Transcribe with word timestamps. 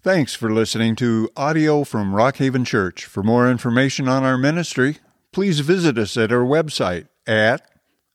Thanks 0.00 0.32
for 0.32 0.52
listening 0.52 0.94
to 0.96 1.28
audio 1.36 1.82
from 1.82 2.12
Rockhaven 2.12 2.64
Church. 2.64 3.04
For 3.04 3.24
more 3.24 3.50
information 3.50 4.06
on 4.06 4.22
our 4.22 4.38
ministry, 4.38 4.98
please 5.32 5.58
visit 5.58 5.98
us 5.98 6.16
at 6.16 6.30
our 6.30 6.44
website 6.44 7.08
at 7.26 7.68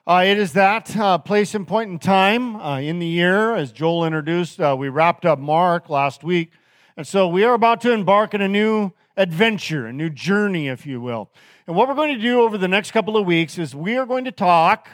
Uh, 0.08 0.22
it 0.26 0.38
is 0.38 0.52
that 0.54 0.96
uh, 0.96 1.18
place 1.18 1.54
and 1.54 1.68
point 1.68 1.92
in 1.92 2.00
time 2.00 2.57
uh, 2.57 2.80
in 2.80 2.98
the 2.98 3.07
year, 3.07 3.55
as 3.55 3.71
Joel 3.71 4.05
introduced. 4.05 4.61
Uh, 4.61 4.75
we 4.77 4.89
wrapped 4.89 5.25
up 5.25 5.39
Mark 5.39 5.89
last 5.89 6.25
week. 6.25 6.51
And 6.96 7.07
so 7.07 7.29
we 7.29 7.45
are 7.45 7.55
about 7.55 7.80
to 7.83 7.93
embark 7.93 8.35
on 8.35 8.41
a 8.41 8.48
new 8.48 8.91
adventure, 9.17 9.87
a 9.87 9.93
new 9.93 10.11
journey, 10.11 10.67
if 10.67 10.85
you 10.85 11.01
will. 11.01 11.30
And 11.69 11.77
what 11.77 11.87
we're 11.87 11.95
going 11.95 12.17
to 12.17 12.21
do 12.21 12.41
over 12.41 12.59
the 12.59 12.67
next 12.67 12.91
couple 12.91 13.17
of 13.17 13.25
weeks 13.25 13.57
is 13.57 13.73
we 13.73 13.96
are 13.96 14.05
going 14.05 14.25
to 14.25 14.33
talk 14.33 14.89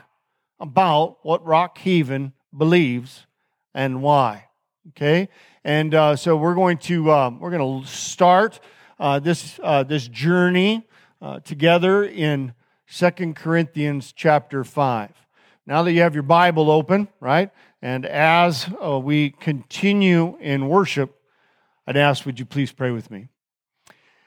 about 0.63 1.19
what 1.23 1.45
Rock 1.45 1.77
Haven 1.79 2.33
believes 2.57 3.27
and 3.75 4.01
why. 4.01 4.47
Okay? 4.91 5.29
And 5.65 5.95
uh, 5.95 6.17
so 6.17 6.37
we're 6.37 6.55
going 6.55 6.79
to 6.79 7.11
um, 7.11 7.41
we're 7.41 7.51
going 7.51 7.83
to 7.83 7.89
start 7.89 8.61
uh, 8.99 9.19
this 9.19 9.59
uh, 9.63 9.83
this 9.83 10.09
journey 10.09 10.87
uh, 11.21 11.41
together 11.41 12.05
in 12.05 12.55
Second 12.87 13.37
Corinthians 13.37 14.13
chapter 14.13 14.65
five. 14.65 15.11
Now 15.67 15.83
that 15.83 15.93
you 15.93 16.01
have 16.01 16.15
your 16.15 16.25
Bible 16.25 16.71
open, 16.71 17.09
right, 17.21 17.51
and 17.81 18.07
as 18.07 18.69
uh, 18.85 18.99
we 18.99 19.31
continue 19.31 20.37
in 20.41 20.69
worship, 20.69 21.21
I'd 21.87 21.97
ask, 21.97 22.25
would 22.27 22.39
you 22.39 22.47
please 22.47 22.73
pray 22.73 22.91
with 22.91 23.11
me? 23.11 23.29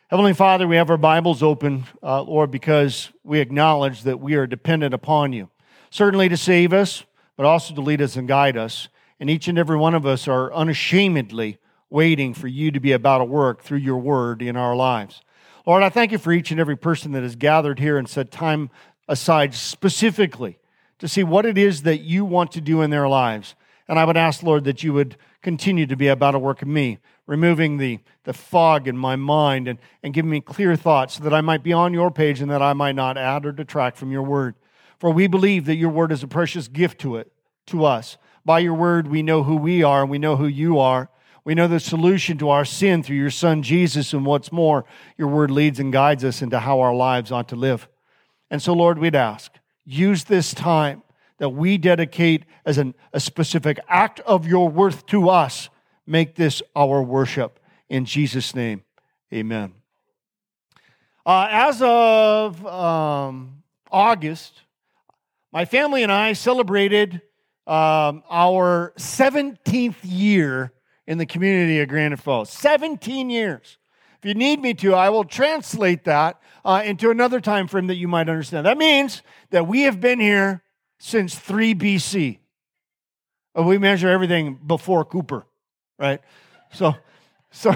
Heavenly 0.09 0.33
Father, 0.33 0.67
we 0.67 0.77
have 0.77 0.89
our 0.89 0.97
Bibles 0.97 1.43
open, 1.43 1.85
uh, 2.01 2.21
Lord, 2.21 2.51
because 2.51 3.11
we 3.23 3.39
acknowledge 3.39 4.03
that 4.03 4.19
we 4.19 4.35
are 4.35 4.47
dependent 4.47 4.93
upon 4.93 5.33
you 5.33 5.49
certainly 5.95 6.27
to 6.27 6.35
save 6.35 6.73
us, 6.73 7.05
but 7.37 7.45
also 7.45 7.73
to 7.73 7.79
lead 7.79 8.01
us 8.01 8.17
and 8.17 8.27
guide 8.27 8.57
us. 8.57 8.89
And 9.17 9.29
each 9.29 9.47
and 9.47 9.57
every 9.57 9.77
one 9.77 9.95
of 9.95 10.05
us 10.05 10.27
are 10.27 10.53
unashamedly 10.53 11.57
waiting 11.89 12.33
for 12.33 12.49
you 12.49 12.69
to 12.69 12.81
be 12.81 12.91
about 12.91 13.21
a 13.21 13.23
work 13.23 13.63
through 13.63 13.77
your 13.77 13.99
word 13.99 14.41
in 14.41 14.57
our 14.57 14.75
lives. 14.75 15.21
Lord, 15.65 15.83
I 15.83 15.89
thank 15.89 16.11
you 16.11 16.17
for 16.17 16.33
each 16.33 16.51
and 16.51 16.59
every 16.59 16.75
person 16.75 17.13
that 17.13 17.23
has 17.23 17.37
gathered 17.37 17.79
here 17.79 17.97
and 17.97 18.09
set 18.09 18.29
time 18.29 18.71
aside 19.07 19.53
specifically 19.53 20.59
to 20.99 21.07
see 21.07 21.23
what 21.23 21.45
it 21.45 21.57
is 21.57 21.83
that 21.83 21.99
you 21.99 22.25
want 22.25 22.51
to 22.51 22.61
do 22.61 22.81
in 22.81 22.89
their 22.89 23.07
lives. 23.07 23.55
And 23.87 23.97
I 23.97 24.03
would 24.03 24.17
ask, 24.17 24.43
Lord, 24.43 24.65
that 24.65 24.83
you 24.83 24.91
would 24.91 25.15
continue 25.41 25.85
to 25.85 25.95
be 25.95 26.09
about 26.09 26.35
a 26.35 26.39
work 26.39 26.61
in 26.61 26.73
me, 26.73 26.97
removing 27.25 27.77
the, 27.77 27.99
the 28.25 28.33
fog 28.33 28.89
in 28.89 28.97
my 28.97 29.15
mind 29.15 29.69
and, 29.69 29.79
and 30.03 30.13
giving 30.13 30.31
me 30.31 30.41
clear 30.41 30.75
thoughts 30.75 31.13
so 31.13 31.23
that 31.23 31.33
I 31.33 31.39
might 31.39 31.63
be 31.63 31.71
on 31.71 31.93
your 31.93 32.11
page 32.11 32.41
and 32.41 32.51
that 32.51 32.61
I 32.61 32.73
might 32.73 32.95
not 32.95 33.17
add 33.17 33.45
or 33.45 33.53
detract 33.53 33.95
from 33.95 34.11
your 34.11 34.23
word. 34.23 34.55
For 34.99 35.11
we 35.11 35.27
believe 35.27 35.65
that 35.65 35.75
your 35.75 35.89
word 35.89 36.11
is 36.11 36.23
a 36.23 36.27
precious 36.27 36.67
gift 36.67 36.99
to 37.01 37.17
it, 37.17 37.31
to 37.67 37.85
us. 37.85 38.17
By 38.43 38.59
your 38.59 38.73
word, 38.73 39.07
we 39.07 39.23
know 39.23 39.43
who 39.43 39.55
we 39.55 39.83
are 39.83 40.01
and 40.01 40.11
we 40.11 40.19
know 40.19 40.35
who 40.35 40.47
you 40.47 40.79
are. 40.79 41.09
We 41.43 41.53
know 41.53 41.67
the 41.67 41.79
solution 41.79 42.37
to 42.39 42.49
our 42.49 42.65
sin 42.65 43.03
through 43.03 43.17
your 43.17 43.29
son 43.29 43.61
Jesus, 43.61 44.13
and 44.13 44.25
what's 44.25 44.51
more, 44.51 44.83
your 45.15 45.27
word 45.27 45.51
leads 45.51 45.79
and 45.79 45.93
guides 45.93 46.23
us 46.23 46.41
into 46.41 46.59
how 46.59 46.79
our 46.79 46.93
lives 46.93 47.31
ought 47.31 47.49
to 47.49 47.55
live. 47.55 47.87
And 48.49 48.61
so, 48.61 48.73
Lord, 48.73 48.97
we'd 48.97 49.15
ask, 49.15 49.51
use 49.85 50.23
this 50.23 50.55
time 50.55 51.03
that 51.37 51.49
we 51.49 51.77
dedicate 51.77 52.45
as 52.65 52.79
an, 52.79 52.95
a 53.13 53.19
specific 53.19 53.79
act 53.87 54.21
of 54.21 54.47
your 54.47 54.69
worth 54.69 55.05
to 55.07 55.29
us. 55.29 55.69
Make 56.07 56.35
this 56.35 56.63
our 56.75 57.03
worship. 57.03 57.59
In 57.89 58.05
Jesus' 58.05 58.55
name, 58.55 58.83
amen. 59.31 59.73
Uh, 61.25 61.47
as 61.49 61.81
of 61.81 62.65
um, 62.65 63.63
August, 63.91 64.61
my 65.55 65.63
family 65.63 66.03
and 66.03 66.11
I 66.11 66.33
celebrated 66.33 67.21
um, 67.65 68.23
our 68.29 68.91
17th 68.99 69.95
year 70.03 70.73
in 71.07 71.17
the 71.17 71.25
community 71.25 71.79
of 71.79 71.87
Granite 71.87 72.19
Falls. 72.19 72.49
17 72.49 73.29
years. 73.29 73.77
If 74.21 74.27
you 74.27 74.33
need 74.33 74.61
me 74.61 74.73
to, 74.73 74.93
I 74.95 75.09
will 75.09 75.23
translate 75.23 76.03
that 76.03 76.41
uh, 76.65 76.81
into 76.83 77.09
another 77.09 77.39
time 77.39 77.69
frame 77.69 77.87
that 77.87 77.95
you 77.95 78.09
might 78.09 78.27
understand. 78.27 78.65
That 78.65 78.77
means 78.77 79.21
that 79.51 79.65
we 79.65 79.83
have 79.83 80.01
been 80.01 80.19
here 80.19 80.61
since 80.99 81.39
3 81.39 81.73
BC. 81.73 82.39
Uh, 83.57 83.63
we 83.63 83.77
measure 83.77 84.09
everything 84.09 84.59
before 84.67 85.05
Cooper, 85.05 85.45
right? 85.97 86.19
So, 86.73 86.95
so 87.51 87.73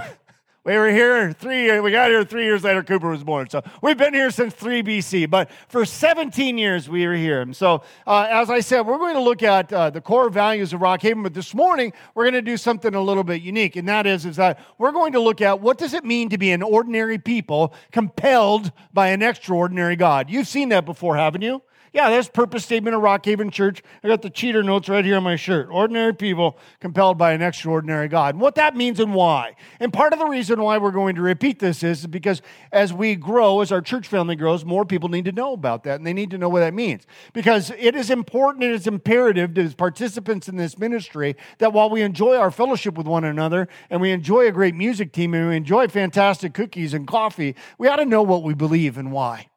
we 0.65 0.77
were 0.77 0.89
here 0.89 1.31
three, 1.31 1.79
we 1.79 1.89
got 1.91 2.09
here 2.09 2.25
three 2.25 2.43
years 2.43 2.65
later, 2.65 2.83
Cooper 2.83 3.09
was 3.09 3.23
born. 3.23 3.49
So 3.49 3.61
we've 3.81 3.97
been 3.97 4.13
here 4.13 4.29
since 4.29 4.53
3 4.53 4.83
BC, 4.83 5.29
but 5.29 5.49
for 5.69 5.85
17 5.85 6.57
years 6.57 6.89
we 6.89 7.07
were 7.07 7.15
here. 7.15 7.41
And 7.41 7.55
so, 7.55 7.81
uh, 8.05 8.27
as 8.29 8.49
I 8.49 8.59
said, 8.59 8.81
we're 8.81 8.97
going 8.97 9.15
to 9.15 9.21
look 9.21 9.41
at 9.41 9.71
uh, 9.71 9.89
the 9.89 10.01
core 10.01 10.29
values 10.29 10.73
of 10.73 10.81
Rock 10.81 11.01
Haven, 11.01 11.23
but 11.23 11.33
this 11.33 11.53
morning 11.53 11.93
we're 12.13 12.25
going 12.25 12.33
to 12.33 12.41
do 12.41 12.57
something 12.57 12.93
a 12.93 13.01
little 13.01 13.23
bit 13.23 13.41
unique. 13.41 13.77
And 13.77 13.87
that 13.87 14.05
is, 14.05 14.25
is 14.25 14.35
that 14.35 14.59
we're 14.77 14.91
going 14.91 15.13
to 15.13 15.21
look 15.21 15.39
at 15.39 15.61
what 15.61 15.77
does 15.77 15.93
it 15.93 16.03
mean 16.03 16.27
to 16.29 16.37
be 16.37 16.51
an 16.51 16.61
ordinary 16.61 17.17
people 17.17 17.73
compelled 17.93 18.73
by 18.93 19.07
an 19.09 19.21
extraordinary 19.21 19.95
God. 19.95 20.29
You've 20.29 20.47
seen 20.47 20.69
that 20.69 20.85
before, 20.85 21.15
haven't 21.15 21.41
you? 21.41 21.61
Yeah, 21.91 22.09
that's 22.11 22.29
purpose 22.29 22.63
statement 22.63 22.95
of 22.95 23.01
Rock 23.01 23.25
Haven 23.25 23.49
Church. 23.49 23.81
I 24.03 24.07
got 24.07 24.21
the 24.21 24.29
cheater 24.29 24.61
notes 24.61 24.87
right 24.89 25.03
here 25.03 25.17
on 25.17 25.23
my 25.23 25.35
shirt. 25.35 25.69
Ordinary 25.71 26.13
people 26.13 26.57
compelled 26.79 27.17
by 27.17 27.31
an 27.33 27.41
extraordinary 27.41 28.07
God. 28.07 28.35
And 28.35 28.41
what 28.41 28.55
that 28.55 28.75
means 28.75 28.99
and 28.99 29.13
why. 29.13 29.55
And 29.79 29.91
part 29.91 30.13
of 30.13 30.19
the 30.19 30.27
reason 30.27 30.61
why 30.61 30.77
we're 30.77 30.91
going 30.91 31.15
to 31.15 31.21
repeat 31.21 31.59
this 31.59 31.81
is 31.81 32.05
because 32.05 32.43
as 32.71 32.93
we 32.93 33.15
grow, 33.15 33.61
as 33.61 33.71
our 33.71 33.81
church 33.81 34.07
family 34.07 34.35
grows, 34.35 34.63
more 34.63 34.85
people 34.85 35.09
need 35.09 35.25
to 35.25 35.31
know 35.31 35.53
about 35.53 35.83
that 35.83 35.95
and 35.95 36.05
they 36.05 36.13
need 36.13 36.29
to 36.31 36.37
know 36.37 36.49
what 36.49 36.59
that 36.59 36.75
means. 36.75 37.07
Because 37.33 37.71
it 37.77 37.95
is 37.95 38.11
important 38.11 38.63
and 38.63 38.73
it's 38.73 38.87
imperative 38.87 39.55
to 39.55 39.69
participants 39.71 40.47
in 40.47 40.57
this 40.57 40.77
ministry 40.77 41.35
that 41.57 41.73
while 41.73 41.89
we 41.89 42.01
enjoy 42.01 42.35
our 42.35 42.51
fellowship 42.51 42.97
with 42.97 43.07
one 43.07 43.23
another 43.23 43.67
and 43.89 43.99
we 43.99 44.11
enjoy 44.11 44.47
a 44.47 44.51
great 44.51 44.75
music 44.75 45.11
team 45.11 45.33
and 45.33 45.49
we 45.49 45.55
enjoy 45.55 45.87
fantastic 45.87 46.53
cookies 46.53 46.93
and 46.93 47.07
coffee, 47.07 47.55
we 47.79 47.87
ought 47.87 47.95
to 47.95 48.05
know 48.05 48.21
what 48.21 48.43
we 48.43 48.53
believe 48.53 48.97
and 48.97 49.11
why. 49.11 49.47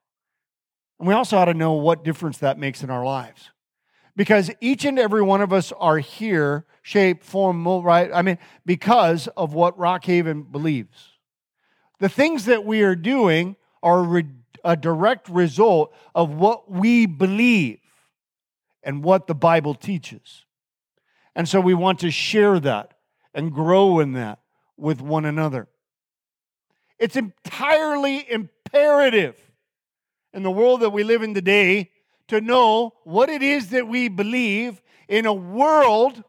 And 1.02 1.08
we 1.08 1.14
also 1.14 1.36
ought 1.36 1.46
to 1.46 1.54
know 1.54 1.72
what 1.72 2.04
difference 2.04 2.38
that 2.38 2.60
makes 2.60 2.84
in 2.84 2.88
our 2.88 3.04
lives. 3.04 3.50
Because 4.14 4.52
each 4.60 4.84
and 4.84 5.00
every 5.00 5.20
one 5.20 5.40
of 5.40 5.52
us 5.52 5.72
are 5.72 5.98
here, 5.98 6.64
shape, 6.80 7.24
form, 7.24 7.60
mold, 7.60 7.84
right? 7.84 8.08
I 8.14 8.22
mean, 8.22 8.38
because 8.64 9.26
of 9.36 9.52
what 9.52 9.76
Rock 9.76 10.04
Haven 10.04 10.44
believes. 10.44 11.08
The 11.98 12.08
things 12.08 12.44
that 12.44 12.64
we 12.64 12.82
are 12.82 12.94
doing 12.94 13.56
are 13.82 14.22
a 14.64 14.76
direct 14.76 15.28
result 15.28 15.92
of 16.14 16.34
what 16.34 16.70
we 16.70 17.06
believe 17.06 17.80
and 18.84 19.02
what 19.02 19.26
the 19.26 19.34
Bible 19.34 19.74
teaches. 19.74 20.44
And 21.34 21.48
so 21.48 21.60
we 21.60 21.74
want 21.74 21.98
to 21.98 22.12
share 22.12 22.60
that 22.60 22.94
and 23.34 23.52
grow 23.52 23.98
in 23.98 24.12
that 24.12 24.38
with 24.76 25.00
one 25.00 25.24
another. 25.24 25.66
It's 27.00 27.16
entirely 27.16 28.24
imperative 28.30 29.34
in 30.32 30.43
the 30.43 30.50
world 30.50 30.81
that 30.81 30.91
we 30.91 31.04
live 31.04 31.22
in 31.22 31.34
today 31.34 31.91
to 32.28 32.41
know 32.41 32.94
what 33.04 33.28
it 33.28 33.43
is 33.43 33.70
that 33.70 33.88
we 33.88 34.09
believe 34.09 34.81
in 35.09 35.26
a 35.26 35.32
world 35.32 36.22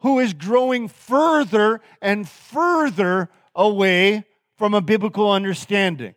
who 0.00 0.18
is 0.18 0.34
growing 0.34 0.88
further 0.88 1.80
and 2.02 2.28
further 2.28 3.30
away 3.54 4.24
from 4.58 4.74
a 4.74 4.80
biblical 4.80 5.30
understanding. 5.30 6.14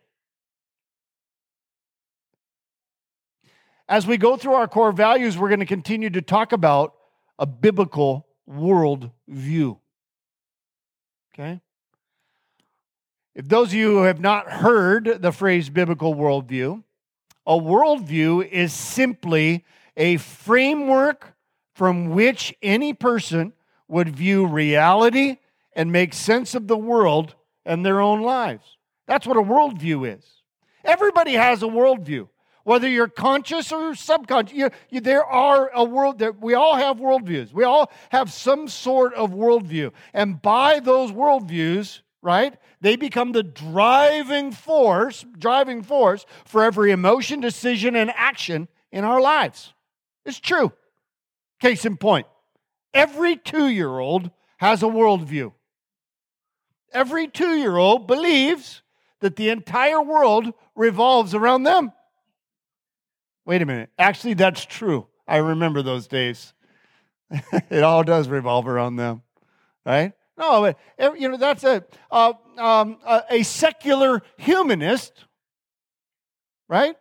As 3.88 4.06
we 4.06 4.18
go 4.18 4.36
through 4.36 4.52
our 4.52 4.68
core 4.68 4.92
values, 4.92 5.38
we're 5.38 5.48
going 5.48 5.60
to 5.60 5.66
continue 5.66 6.10
to 6.10 6.20
talk 6.20 6.52
about 6.52 6.94
a 7.38 7.46
biblical 7.46 8.26
world 8.46 9.10
view. 9.26 9.78
Okay? 11.32 11.62
If 13.38 13.46
those 13.48 13.68
of 13.68 13.74
you 13.74 13.92
who 13.92 14.02
have 14.02 14.18
not 14.18 14.50
heard 14.50 15.22
the 15.22 15.30
phrase 15.30 15.70
biblical 15.70 16.12
worldview, 16.12 16.82
a 17.46 17.52
worldview 17.52 18.44
is 18.50 18.72
simply 18.72 19.64
a 19.96 20.16
framework 20.16 21.36
from 21.72 22.10
which 22.10 22.52
any 22.62 22.92
person 22.92 23.52
would 23.86 24.08
view 24.08 24.44
reality 24.44 25.36
and 25.72 25.92
make 25.92 26.14
sense 26.14 26.56
of 26.56 26.66
the 26.66 26.76
world 26.76 27.36
and 27.64 27.86
their 27.86 28.00
own 28.00 28.22
lives. 28.22 28.76
That's 29.06 29.24
what 29.24 29.36
a 29.36 29.40
worldview 29.40 30.18
is. 30.18 30.24
Everybody 30.84 31.34
has 31.34 31.62
a 31.62 31.66
worldview, 31.66 32.28
whether 32.64 32.88
you're 32.88 33.06
conscious 33.06 33.70
or 33.70 33.94
subconscious. 33.94 34.52
You, 34.52 34.70
you, 34.90 34.98
there 35.00 35.24
are 35.24 35.70
a 35.72 35.84
world 35.84 36.18
that 36.18 36.40
we 36.40 36.54
all 36.54 36.74
have 36.74 36.96
worldviews. 36.96 37.52
We 37.52 37.62
all 37.62 37.92
have 38.08 38.32
some 38.32 38.66
sort 38.66 39.14
of 39.14 39.30
worldview, 39.30 39.92
and 40.12 40.42
by 40.42 40.80
those 40.80 41.12
worldviews, 41.12 42.00
right? 42.22 42.54
They 42.80 42.96
become 42.96 43.32
the 43.32 43.42
driving 43.42 44.52
force, 44.52 45.24
driving 45.38 45.82
force 45.82 46.26
for 46.44 46.62
every 46.62 46.90
emotion, 46.90 47.40
decision, 47.40 47.96
and 47.96 48.10
action 48.14 48.68
in 48.92 49.04
our 49.04 49.20
lives. 49.20 49.72
It's 50.24 50.40
true. 50.40 50.72
Case 51.60 51.84
in 51.84 51.96
point, 51.96 52.26
every 52.94 53.36
two 53.36 53.68
year 53.68 53.98
old 53.98 54.30
has 54.58 54.82
a 54.82 54.86
worldview. 54.86 55.52
Every 56.92 57.28
two 57.28 57.56
year 57.56 57.76
old 57.76 58.06
believes 58.06 58.82
that 59.20 59.36
the 59.36 59.50
entire 59.50 60.00
world 60.00 60.52
revolves 60.74 61.34
around 61.34 61.64
them. 61.64 61.92
Wait 63.44 63.62
a 63.62 63.66
minute. 63.66 63.90
Actually, 63.98 64.34
that's 64.34 64.64
true. 64.64 65.06
I 65.26 65.38
remember 65.38 65.82
those 65.82 66.06
days. 66.06 66.52
it 67.70 67.82
all 67.82 68.04
does 68.04 68.28
revolve 68.28 68.68
around 68.68 68.96
them, 68.96 69.22
right? 69.84 70.12
No, 70.38 70.64
eh, 70.64 70.72
you 71.18 71.28
know 71.28 71.36
that's 71.36 71.64
a 71.64 71.84
uh, 72.10 72.32
um, 72.56 72.98
a 73.28 73.42
secular 73.42 74.22
humanist, 74.36 75.24
right? 76.68 76.96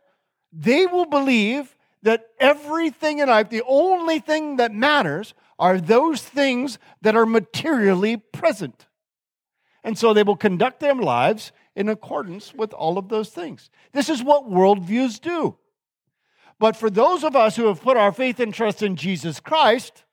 They 0.51 0.87
will 0.87 1.05
believe 1.05 1.75
that 2.01 2.25
everything 2.39 3.19
in 3.19 3.29
life, 3.29 3.49
the 3.49 3.63
only 3.67 4.19
thing 4.19 4.55
that 4.57 4.73
matters, 4.73 5.35
are 5.59 5.79
those 5.79 6.23
things 6.23 6.79
that 7.01 7.15
are 7.15 7.27
materially 7.27 8.17
present, 8.17 8.87
and 9.83 9.97
so 9.97 10.13
they 10.13 10.23
will 10.23 10.35
conduct 10.35 10.79
their 10.79 10.95
lives 10.95 11.51
in 11.75 11.89
accordance 11.89 12.55
with 12.55 12.73
all 12.73 12.97
of 12.97 13.09
those 13.09 13.29
things. 13.29 13.69
This 13.93 14.09
is 14.09 14.23
what 14.23 14.49
worldviews 14.49 15.21
do. 15.21 15.57
But 16.59 16.75
for 16.75 16.89
those 16.89 17.23
of 17.23 17.35
us 17.35 17.55
who 17.55 17.67
have 17.67 17.81
put 17.81 17.97
our 17.97 18.11
faith 18.11 18.39
and 18.39 18.51
trust 18.51 18.81
in 18.81 18.95
Jesus 18.95 19.39
Christ 19.39 20.05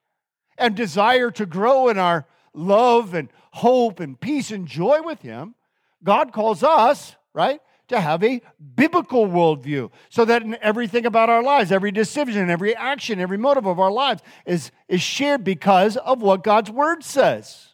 and 0.59 0.75
desire 0.75 1.31
to 1.31 1.47
grow 1.47 1.87
in 1.89 1.97
our 1.97 2.27
love 2.57 3.13
and 3.13 3.29
hope 3.51 3.99
and 3.99 4.19
peace 4.19 4.51
and 4.51 4.67
joy 4.67 5.01
with 5.01 5.21
Him, 5.21 5.55
God 6.03 6.31
calls 6.33 6.63
us, 6.63 7.15
right, 7.33 7.59
to 7.87 7.99
have 7.99 8.23
a 8.23 8.41
biblical 8.75 9.27
worldview 9.27 9.91
so 10.09 10.25
that 10.25 10.41
in 10.41 10.57
everything 10.61 11.05
about 11.05 11.29
our 11.29 11.43
lives, 11.43 11.71
every 11.71 11.91
decision, 11.91 12.49
every 12.49 12.75
action, 12.75 13.19
every 13.19 13.37
motive 13.37 13.65
of 13.65 13.79
our 13.79 13.91
lives 13.91 14.21
is, 14.45 14.71
is 14.87 15.01
shared 15.01 15.43
because 15.43 15.97
of 15.97 16.21
what 16.21 16.43
God's 16.43 16.71
Word 16.71 17.03
says. 17.03 17.73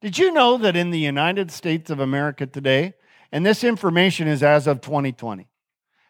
Did 0.00 0.18
you 0.18 0.32
know 0.32 0.58
that 0.58 0.76
in 0.76 0.90
the 0.90 0.98
United 0.98 1.50
States 1.50 1.90
of 1.90 2.00
America 2.00 2.46
today, 2.46 2.94
and 3.30 3.46
this 3.46 3.62
information 3.62 4.26
is 4.26 4.42
as 4.42 4.66
of 4.66 4.80
2020, 4.80 5.48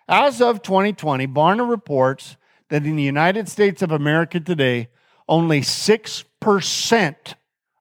as 0.08 0.40
of 0.40 0.62
2020, 0.62 1.26
Barna 1.28 1.68
reports 1.68 2.36
that 2.68 2.86
in 2.86 2.96
the 2.96 3.02
United 3.02 3.48
States 3.48 3.82
of 3.82 3.92
America 3.92 4.40
today, 4.40 4.88
only 5.32 5.62
6% 5.62 7.34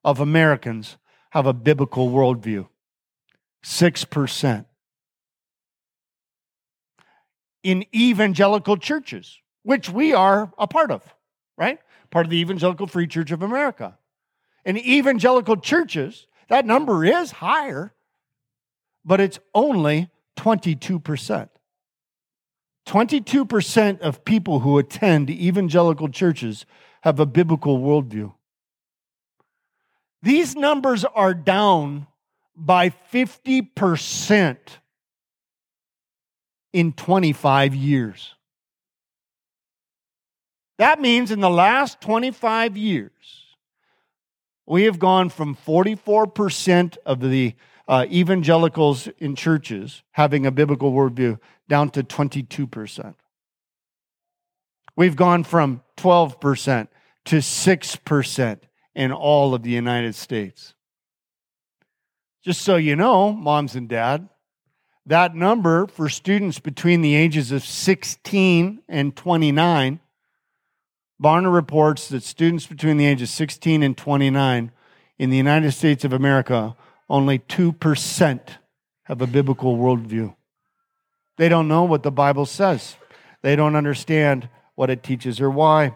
of 0.05 0.19
Americans 0.21 0.95
have 1.31 1.45
a 1.45 1.51
biblical 1.51 2.09
worldview. 2.09 2.65
6%. 3.61 4.65
In 7.63 7.85
evangelical 7.93 8.77
churches, 8.77 9.37
which 9.63 9.89
we 9.89 10.13
are 10.13 10.49
a 10.57 10.65
part 10.65 10.91
of, 10.91 11.03
right? 11.57 11.77
Part 12.09 12.25
of 12.25 12.29
the 12.29 12.37
Evangelical 12.37 12.87
Free 12.87 13.05
Church 13.05 13.31
of 13.31 13.43
America. 13.43 13.97
In 14.63 14.77
evangelical 14.77 15.57
churches, 15.57 16.27
that 16.47 16.65
number 16.65 17.03
is 17.03 17.31
higher, 17.31 17.93
but 19.03 19.19
it's 19.19 19.39
only 19.53 20.09
22%. 20.37 21.49
22% 22.87 23.99
of 23.99 24.23
people 24.23 24.61
who 24.61 24.77
attend 24.77 25.29
evangelical 25.29 26.07
churches 26.07 26.65
have 27.01 27.19
a 27.19 27.25
biblical 27.25 27.79
worldview. 27.79 28.33
These 30.21 30.55
numbers 30.55 31.03
are 31.03 31.33
down 31.33 32.07
by 32.55 32.89
50% 32.89 34.57
in 36.73 36.93
25 36.93 37.75
years. 37.75 38.35
That 40.77 40.99
means 40.99 41.31
in 41.31 41.41
the 41.41 41.49
last 41.49 42.01
25 42.01 42.77
years, 42.77 43.11
we 44.65 44.83
have 44.83 44.99
gone 44.99 45.29
from 45.29 45.55
44% 45.55 46.97
of 47.05 47.19
the 47.19 47.55
uh, 47.87 48.05
evangelicals 48.09 49.07
in 49.19 49.35
churches 49.35 50.03
having 50.11 50.45
a 50.45 50.51
biblical 50.51 50.91
worldview 50.93 51.39
down 51.67 51.89
to 51.89 52.03
22%. 52.03 53.15
We've 54.95 55.15
gone 55.15 55.43
from 55.43 55.81
12% 55.97 56.87
to 57.25 57.37
6% 57.37 58.59
in 58.95 59.11
all 59.11 59.53
of 59.53 59.63
the 59.63 59.69
United 59.69 60.15
States. 60.15 60.73
Just 62.43 62.61
so 62.61 62.75
you 62.75 62.95
know, 62.95 63.31
moms 63.31 63.75
and 63.75 63.87
dad, 63.87 64.27
that 65.05 65.35
number 65.35 65.87
for 65.87 66.09
students 66.09 66.59
between 66.59 67.01
the 67.01 67.15
ages 67.15 67.51
of 67.51 67.63
16 67.63 68.81
and 68.87 69.15
29, 69.15 69.99
Barna 71.21 71.53
reports 71.53 72.09
that 72.09 72.23
students 72.23 72.65
between 72.65 72.97
the 72.97 73.05
ages 73.05 73.29
16 73.29 73.83
and 73.83 73.95
29 73.95 74.71
in 75.19 75.29
the 75.29 75.37
United 75.37 75.71
States 75.71 76.03
of 76.03 76.13
America, 76.13 76.75
only 77.09 77.39
2% 77.39 78.39
have 79.03 79.21
a 79.21 79.27
biblical 79.27 79.77
worldview. 79.77 80.35
They 81.37 81.49
don't 81.49 81.67
know 81.67 81.83
what 81.83 82.03
the 82.03 82.11
Bible 82.11 82.45
says, 82.45 82.95
they 83.41 83.55
don't 83.55 83.75
understand 83.75 84.49
what 84.75 84.89
it 84.89 85.03
teaches 85.03 85.39
or 85.39 85.49
why. 85.49 85.95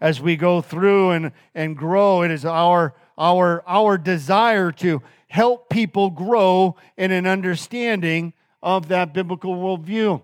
As 0.00 0.20
we 0.20 0.36
go 0.36 0.60
through 0.60 1.10
and, 1.10 1.32
and 1.54 1.76
grow, 1.76 2.22
it 2.22 2.30
is 2.30 2.44
our, 2.44 2.94
our, 3.16 3.62
our 3.66 3.96
desire 3.98 4.70
to 4.72 5.02
help 5.28 5.68
people 5.68 6.10
grow 6.10 6.76
in 6.96 7.10
an 7.10 7.26
understanding 7.26 8.32
of 8.62 8.88
that 8.88 9.14
biblical 9.14 9.54
worldview. 9.54 10.22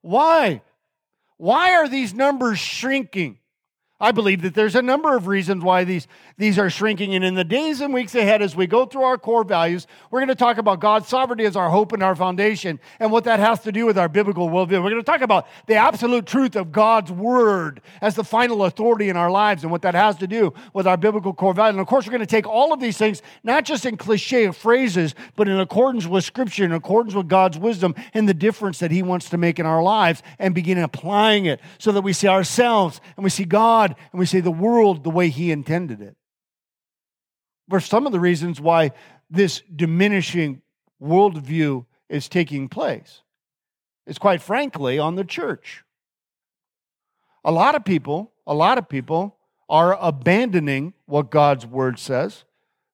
Why? 0.00 0.62
Why 1.36 1.72
are 1.72 1.88
these 1.88 2.14
numbers 2.14 2.58
shrinking? 2.58 3.38
I 4.00 4.12
believe 4.12 4.42
that 4.42 4.54
there's 4.54 4.74
a 4.74 4.82
number 4.82 5.16
of 5.16 5.26
reasons 5.26 5.62
why 5.62 5.84
these, 5.84 6.06
these 6.36 6.58
are 6.58 6.68
shrinking. 6.68 7.14
And 7.14 7.24
in 7.24 7.34
the 7.34 7.44
days 7.44 7.80
and 7.80 7.94
weeks 7.94 8.14
ahead, 8.14 8.42
as 8.42 8.56
we 8.56 8.66
go 8.66 8.86
through 8.86 9.02
our 9.02 9.16
core 9.18 9.44
values, 9.44 9.86
we're 10.10 10.20
going 10.20 10.28
to 10.28 10.34
talk 10.34 10.58
about 10.58 10.80
God's 10.80 11.08
sovereignty 11.08 11.44
as 11.44 11.54
our 11.54 11.70
hope 11.70 11.92
and 11.92 12.02
our 12.02 12.16
foundation 12.16 12.80
and 12.98 13.12
what 13.12 13.24
that 13.24 13.38
has 13.38 13.60
to 13.60 13.72
do 13.72 13.86
with 13.86 13.96
our 13.96 14.08
biblical 14.08 14.48
worldview. 14.48 14.82
We're 14.82 14.90
going 14.90 14.96
to 14.96 15.02
talk 15.02 15.20
about 15.20 15.46
the 15.66 15.74
absolute 15.74 16.26
truth 16.26 16.56
of 16.56 16.72
God's 16.72 17.12
word 17.12 17.80
as 18.00 18.16
the 18.16 18.24
final 18.24 18.64
authority 18.64 19.08
in 19.08 19.16
our 19.16 19.30
lives 19.30 19.62
and 19.62 19.70
what 19.70 19.82
that 19.82 19.94
has 19.94 20.16
to 20.16 20.26
do 20.26 20.52
with 20.72 20.86
our 20.86 20.96
biblical 20.96 21.32
core 21.32 21.54
values. 21.54 21.74
And 21.74 21.80
of 21.80 21.86
course, 21.86 22.06
we're 22.06 22.12
going 22.12 22.20
to 22.20 22.26
take 22.26 22.48
all 22.48 22.72
of 22.72 22.80
these 22.80 22.98
things, 22.98 23.22
not 23.44 23.64
just 23.64 23.86
in 23.86 23.96
cliche 23.96 24.50
phrases, 24.50 25.14
but 25.36 25.48
in 25.48 25.60
accordance 25.60 26.06
with 26.06 26.24
Scripture, 26.24 26.64
in 26.64 26.72
accordance 26.72 27.14
with 27.14 27.28
God's 27.28 27.58
wisdom 27.58 27.94
and 28.12 28.28
the 28.28 28.34
difference 28.34 28.80
that 28.80 28.90
He 28.90 29.02
wants 29.02 29.30
to 29.30 29.38
make 29.38 29.60
in 29.60 29.66
our 29.66 29.82
lives 29.82 30.22
and 30.40 30.54
begin 30.54 30.78
applying 30.78 31.46
it 31.46 31.60
so 31.78 31.92
that 31.92 32.02
we 32.02 32.12
see 32.12 32.28
ourselves 32.28 33.00
and 33.16 33.22
we 33.22 33.30
see 33.30 33.44
God 33.44 33.94
and 34.12 34.18
we 34.18 34.26
see 34.26 34.40
the 34.40 34.50
world 34.50 35.04
the 35.04 35.10
way 35.10 35.28
He 35.28 35.52
intended 35.52 36.00
it. 36.00 36.16
For 37.68 37.80
some 37.80 38.06
of 38.06 38.12
the 38.12 38.20
reasons 38.20 38.60
why 38.60 38.92
this 39.30 39.62
diminishing 39.74 40.62
worldview 41.02 41.86
is 42.08 42.28
taking 42.28 42.68
place 42.68 43.22
is 44.06 44.18
quite 44.18 44.42
frankly 44.42 44.98
on 44.98 45.14
the 45.14 45.24
church. 45.24 45.82
A 47.44 47.52
lot 47.52 47.74
of 47.74 47.84
people, 47.84 48.32
a 48.46 48.54
lot 48.54 48.78
of 48.78 48.88
people 48.88 49.36
are 49.68 49.96
abandoning 50.00 50.92
what 51.06 51.30
God's 51.30 51.66
word 51.66 51.98
says 51.98 52.44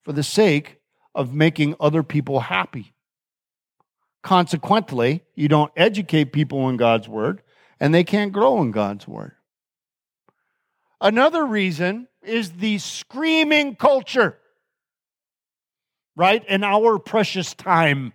for 0.05 0.13
the 0.13 0.23
sake 0.23 0.81
of 1.15 1.35
making 1.35 1.75
other 1.81 2.03
people 2.03 2.41
happy. 2.41 2.93
Consequently, 4.23 5.23
you 5.35 5.49
don't 5.49 5.73
educate 5.77 6.27
people 6.27 6.69
in 6.69 6.77
God's 6.77 7.09
word, 7.09 7.43
and 7.79 7.95
they 7.95 8.05
can't 8.05 8.33
grow 8.33 8.61
in 8.61 8.71
God's 8.71 9.09
word. 9.09 9.33
Another 11.01 11.45
reason 11.45 12.07
is 12.23 12.53
the 12.53 12.79
screaming 12.79 13.75
culture, 13.75 14.39
right? 16.21 16.47
In 16.47 16.63
our 16.63 16.99
precious 16.99 17.55
time. 17.55 18.13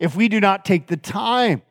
If 0.00 0.16
we 0.16 0.28
do 0.28 0.40
not 0.40 0.64
take 0.64 0.88
the 0.88 0.96
time 0.96 1.62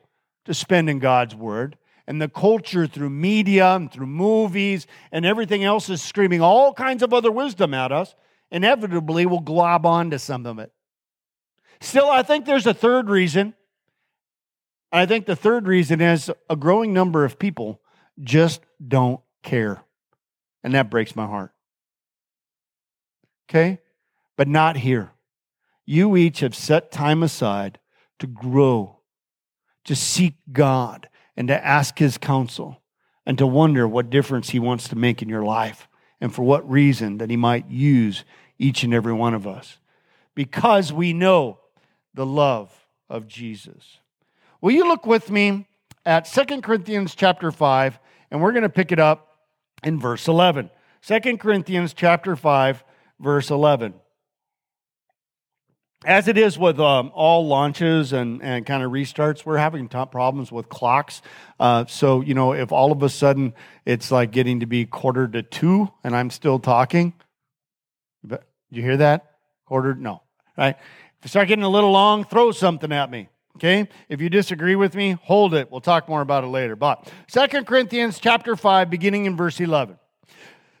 to 0.46 0.54
spend 0.54 0.88
in 0.88 1.00
God's 1.00 1.34
Word, 1.34 1.76
and 2.06 2.22
the 2.22 2.28
culture 2.30 2.86
through 2.86 3.10
media 3.10 3.76
and 3.76 3.92
through 3.92 4.06
movies 4.06 4.86
and 5.12 5.26
everything 5.26 5.62
else 5.62 5.90
is 5.90 6.00
screaming 6.00 6.40
all 6.40 6.72
kinds 6.72 7.02
of 7.02 7.12
other 7.12 7.30
wisdom 7.30 7.74
at 7.74 7.92
us, 7.92 8.14
inevitably 8.50 9.26
we'll 9.26 9.40
glob 9.40 9.84
onto 9.84 10.16
some 10.16 10.46
of 10.46 10.58
it. 10.58 10.72
Still, 11.82 12.08
I 12.08 12.22
think 12.22 12.46
there's 12.46 12.66
a 12.66 12.72
third 12.72 13.10
reason. 13.10 13.52
I 14.90 15.04
think 15.04 15.26
the 15.26 15.36
third 15.36 15.66
reason 15.66 16.00
is 16.00 16.30
a 16.48 16.56
growing 16.56 16.94
number 16.94 17.26
of 17.26 17.38
people 17.38 17.82
just 18.18 18.62
don't 18.82 19.20
care. 19.42 19.82
And 20.64 20.72
that 20.72 20.88
breaks 20.88 21.14
my 21.14 21.26
heart. 21.26 21.52
Okay? 23.50 23.80
But 24.38 24.48
not 24.48 24.78
here. 24.78 25.10
You 25.90 26.18
each 26.18 26.40
have 26.40 26.54
set 26.54 26.92
time 26.92 27.22
aside 27.22 27.78
to 28.18 28.26
grow, 28.26 28.98
to 29.86 29.96
seek 29.96 30.34
God, 30.52 31.08
and 31.34 31.48
to 31.48 31.66
ask 31.66 31.98
His 31.98 32.18
counsel, 32.18 32.82
and 33.24 33.38
to 33.38 33.46
wonder 33.46 33.88
what 33.88 34.10
difference 34.10 34.50
He 34.50 34.58
wants 34.58 34.86
to 34.88 34.96
make 34.96 35.22
in 35.22 35.30
your 35.30 35.44
life, 35.44 35.88
and 36.20 36.30
for 36.30 36.42
what 36.42 36.70
reason 36.70 37.16
that 37.16 37.30
He 37.30 37.38
might 37.38 37.70
use 37.70 38.24
each 38.58 38.82
and 38.82 38.92
every 38.92 39.14
one 39.14 39.32
of 39.32 39.46
us. 39.46 39.78
Because 40.34 40.92
we 40.92 41.14
know 41.14 41.58
the 42.12 42.26
love 42.26 42.70
of 43.08 43.26
Jesus. 43.26 44.00
Will 44.60 44.72
you 44.72 44.86
look 44.86 45.06
with 45.06 45.30
me 45.30 45.66
at 46.04 46.26
Second 46.26 46.64
Corinthians 46.64 47.14
chapter 47.14 47.50
5, 47.50 47.98
and 48.30 48.42
we're 48.42 48.52
going 48.52 48.60
to 48.60 48.68
pick 48.68 48.92
it 48.92 49.00
up 49.00 49.38
in 49.82 49.98
verse 49.98 50.28
11. 50.28 50.68
2 51.00 51.38
Corinthians 51.38 51.94
chapter 51.94 52.36
5 52.36 52.84
verse 53.20 53.48
11. 53.50 53.94
As 56.04 56.28
it 56.28 56.38
is 56.38 56.58
with 56.58 56.78
um, 56.78 57.10
all 57.12 57.46
launches 57.46 58.12
and, 58.12 58.42
and 58.42 58.64
kind 58.64 58.82
of 58.82 58.92
restarts, 58.92 59.44
we're 59.44 59.58
having 59.58 59.88
problems 59.88 60.52
with 60.52 60.68
clocks. 60.68 61.22
Uh, 61.58 61.86
so, 61.86 62.20
you 62.20 62.34
know, 62.34 62.52
if 62.52 62.70
all 62.70 62.92
of 62.92 63.02
a 63.02 63.08
sudden 63.08 63.52
it's 63.84 64.10
like 64.10 64.30
getting 64.30 64.60
to 64.60 64.66
be 64.66 64.86
quarter 64.86 65.26
to 65.26 65.42
two 65.42 65.90
and 66.04 66.14
I'm 66.14 66.30
still 66.30 66.58
talking, 66.58 67.14
but 68.22 68.46
you 68.70 68.82
hear 68.82 68.98
that? 68.98 69.32
Quarter, 69.66 69.96
no, 69.96 70.22
right? 70.56 70.76
If 70.76 71.24
you 71.24 71.28
start 71.28 71.48
getting 71.48 71.64
a 71.64 71.68
little 71.68 71.90
long, 71.90 72.24
throw 72.24 72.52
something 72.52 72.92
at 72.92 73.10
me. 73.10 73.28
Okay? 73.56 73.88
If 74.08 74.20
you 74.20 74.28
disagree 74.28 74.76
with 74.76 74.94
me, 74.94 75.18
hold 75.22 75.52
it. 75.52 75.68
We'll 75.70 75.80
talk 75.80 76.08
more 76.08 76.20
about 76.20 76.44
it 76.44 76.48
later. 76.48 76.76
But 76.76 77.10
Second 77.26 77.66
Corinthians 77.66 78.20
chapter 78.20 78.54
5, 78.54 78.88
beginning 78.88 79.26
in 79.26 79.36
verse 79.36 79.58
11. 79.58 79.98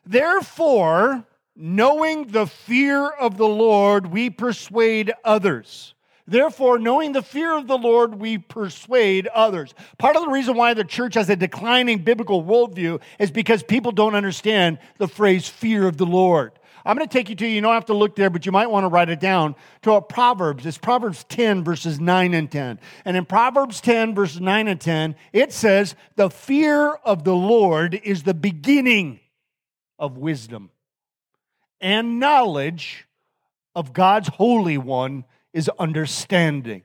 Therefore, 0.06 1.24
knowing 1.58 2.28
the 2.28 2.46
fear 2.46 3.08
of 3.08 3.36
the 3.36 3.48
Lord, 3.48 4.06
we 4.06 4.30
persuade 4.30 5.12
others. 5.24 5.94
Therefore, 6.24 6.78
knowing 6.78 7.12
the 7.12 7.22
fear 7.22 7.56
of 7.56 7.66
the 7.66 7.78
Lord, 7.78 8.14
we 8.14 8.38
persuade 8.38 9.26
others. 9.28 9.74
Part 9.98 10.14
of 10.14 10.22
the 10.22 10.30
reason 10.30 10.56
why 10.56 10.74
the 10.74 10.84
church 10.84 11.14
has 11.14 11.28
a 11.28 11.36
declining 11.36 11.98
biblical 11.98 12.44
worldview 12.44 13.00
is 13.18 13.30
because 13.30 13.62
people 13.62 13.92
don't 13.92 14.14
understand 14.14 14.78
the 14.98 15.08
phrase 15.08 15.48
fear 15.48 15.88
of 15.88 15.96
the 15.96 16.06
Lord. 16.06 16.52
I'm 16.84 16.96
going 16.96 17.08
to 17.08 17.12
take 17.12 17.28
you 17.28 17.34
to, 17.34 17.46
you 17.46 17.60
don't 17.60 17.74
have 17.74 17.86
to 17.86 17.94
look 17.94 18.14
there, 18.14 18.30
but 18.30 18.46
you 18.46 18.52
might 18.52 18.70
want 18.70 18.84
to 18.84 18.88
write 18.88 19.08
it 19.08 19.20
down, 19.20 19.56
to 19.82 19.92
a 19.92 20.02
Proverbs. 20.02 20.64
It's 20.64 20.78
Proverbs 20.78 21.24
10, 21.24 21.64
verses 21.64 21.98
9 21.98 22.34
and 22.34 22.50
10. 22.50 22.78
And 23.04 23.16
in 23.16 23.24
Proverbs 23.24 23.80
10, 23.80 24.14
verses 24.14 24.40
9 24.40 24.68
and 24.68 24.80
10, 24.80 25.16
it 25.32 25.52
says, 25.52 25.96
The 26.16 26.30
fear 26.30 26.92
of 27.04 27.24
the 27.24 27.34
Lord 27.34 27.94
is 27.94 28.22
the 28.22 28.34
beginning 28.34 29.20
of 29.98 30.18
wisdom 30.18 30.70
and 31.80 32.18
knowledge 32.18 33.06
of 33.74 33.92
God's 33.92 34.28
Holy 34.28 34.78
One 34.78 35.24
is 35.52 35.70
understanding. 35.78 36.82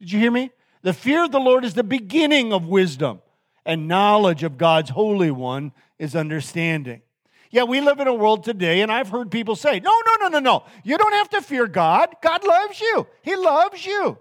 Did 0.00 0.12
you 0.12 0.18
hear 0.18 0.30
me? 0.30 0.50
The 0.82 0.92
fear 0.92 1.24
of 1.24 1.32
the 1.32 1.40
Lord 1.40 1.64
is 1.64 1.74
the 1.74 1.84
beginning 1.84 2.52
of 2.52 2.66
wisdom, 2.66 3.20
and 3.64 3.88
knowledge 3.88 4.42
of 4.42 4.58
God's 4.58 4.90
Holy 4.90 5.30
One 5.30 5.72
is 5.98 6.14
understanding. 6.14 7.02
Yeah, 7.50 7.64
we 7.64 7.80
live 7.80 8.00
in 8.00 8.08
a 8.08 8.14
world 8.14 8.44
today, 8.44 8.82
and 8.82 8.92
I've 8.92 9.08
heard 9.08 9.30
people 9.30 9.56
say, 9.56 9.80
no, 9.80 9.92
no, 10.06 10.16
no, 10.20 10.28
no, 10.28 10.38
no. 10.38 10.64
You 10.84 10.98
don't 10.98 11.14
have 11.14 11.30
to 11.30 11.42
fear 11.42 11.66
God. 11.66 12.14
God 12.22 12.44
loves 12.46 12.80
you, 12.80 13.06
He 13.22 13.36
loves 13.36 13.84
you. 13.86 14.18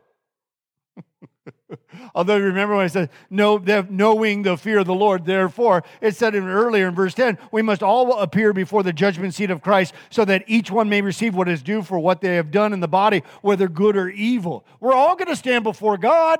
Although 2.16 2.38
you 2.38 2.46
remember 2.46 2.76
when 2.76 2.86
I 2.86 2.88
said 2.88 3.10
know, 3.30 3.58
knowing 3.90 4.44
the 4.44 4.58
fear 4.58 4.80
of 4.80 4.86
the 4.86 4.94
Lord, 4.94 5.26
therefore, 5.26 5.84
it 6.02 6.16
said 6.16 6.36
in, 6.36 6.48
earlier 6.48 6.88
in 6.88 6.96
verse 6.96 7.14
10, 7.14 7.38
we 7.52 7.62
must 7.62 7.82
all 7.82 8.20
appear 8.20 8.54
before 8.54 8.84
the 8.84 8.94
judgment 8.94 9.34
seat 9.34 9.50
of 9.50 9.62
Christ 9.62 9.94
so 10.10 10.26
that 10.26 10.44
each 10.48 10.70
one 10.70 10.90
may 10.90 11.02
receive 11.02 11.36
what 11.36 11.50
is 11.50 11.64
due 11.64 11.82
for 11.82 12.00
what 12.00 12.22
they 12.22 12.36
have 12.36 12.52
done 12.52 12.74
in 12.74 12.80
the 12.80 12.88
body, 12.88 13.24
whether 13.42 13.68
good 13.68 13.98
or 13.98 14.10
evil. 14.10 14.66
We're 14.80 14.94
all 14.94 15.16
going 15.16 15.28
to 15.28 15.36
stand 15.36 15.64
before 15.64 15.98
God, 15.98 16.40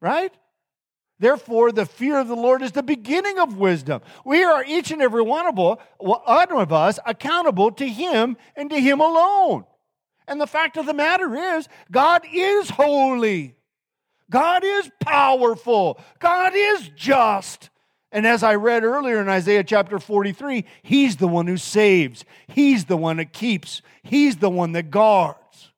right? 0.00 0.32
Therefore, 1.18 1.70
the 1.70 1.86
fear 1.86 2.18
of 2.18 2.26
the 2.26 2.34
Lord 2.34 2.62
is 2.62 2.72
the 2.72 2.82
beginning 2.82 3.38
of 3.38 3.56
wisdom. 3.56 4.00
We 4.24 4.42
are 4.42 4.64
each 4.64 4.90
and 4.90 5.00
every 5.00 5.22
one 5.22 5.46
of 5.46 6.72
us 6.72 6.98
accountable 7.06 7.70
to 7.72 7.88
Him 7.88 8.36
and 8.56 8.68
to 8.70 8.80
Him 8.80 9.00
alone. 9.00 9.64
And 10.26 10.40
the 10.40 10.48
fact 10.48 10.76
of 10.76 10.86
the 10.86 10.94
matter 10.94 11.56
is, 11.56 11.68
God 11.92 12.22
is 12.32 12.70
holy. 12.70 13.54
God 14.32 14.64
is 14.64 14.90
powerful. 14.98 16.00
God 16.18 16.54
is 16.56 16.90
just. 16.96 17.68
And 18.10 18.26
as 18.26 18.42
I 18.42 18.54
read 18.54 18.82
earlier 18.82 19.20
in 19.20 19.28
Isaiah 19.28 19.62
chapter 19.62 19.98
43, 19.98 20.64
He's 20.82 21.16
the 21.16 21.28
one 21.28 21.46
who 21.46 21.58
saves, 21.58 22.24
He's 22.48 22.86
the 22.86 22.96
one 22.96 23.18
that 23.18 23.32
keeps, 23.32 23.82
He's 24.02 24.38
the 24.38 24.50
one 24.50 24.72
that 24.72 24.90
guards. 24.90 25.70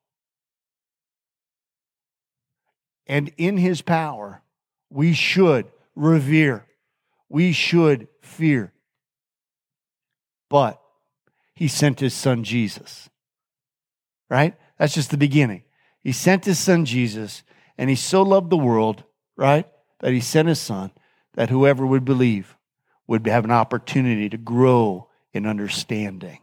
And 3.05 3.31
in 3.37 3.57
His 3.57 3.81
power, 3.81 4.41
we 4.89 5.13
should 5.13 5.67
revere, 5.93 6.65
we 7.27 7.51
should 7.51 8.07
fear. 8.21 8.73
But 10.49 10.81
He 11.53 11.67
sent 11.67 11.99
His 11.99 12.13
Son 12.13 12.45
Jesus, 12.45 13.09
right? 14.29 14.55
That's 14.79 14.93
just 14.93 15.11
the 15.11 15.17
beginning. 15.17 15.63
He 16.01 16.13
sent 16.13 16.45
His 16.45 16.59
Son 16.59 16.85
Jesus 16.85 17.43
and 17.77 17.89
he 17.89 17.95
so 17.95 18.21
loved 18.21 18.49
the 18.49 18.57
world, 18.57 19.03
right, 19.35 19.67
that 19.99 20.13
he 20.13 20.19
sent 20.19 20.47
his 20.47 20.59
son 20.59 20.91
that 21.35 21.49
whoever 21.49 21.85
would 21.85 22.05
believe 22.05 22.55
would 23.07 23.27
have 23.27 23.45
an 23.45 23.51
opportunity 23.51 24.29
to 24.29 24.37
grow 24.37 25.09
in 25.33 25.45
understanding. 25.45 26.39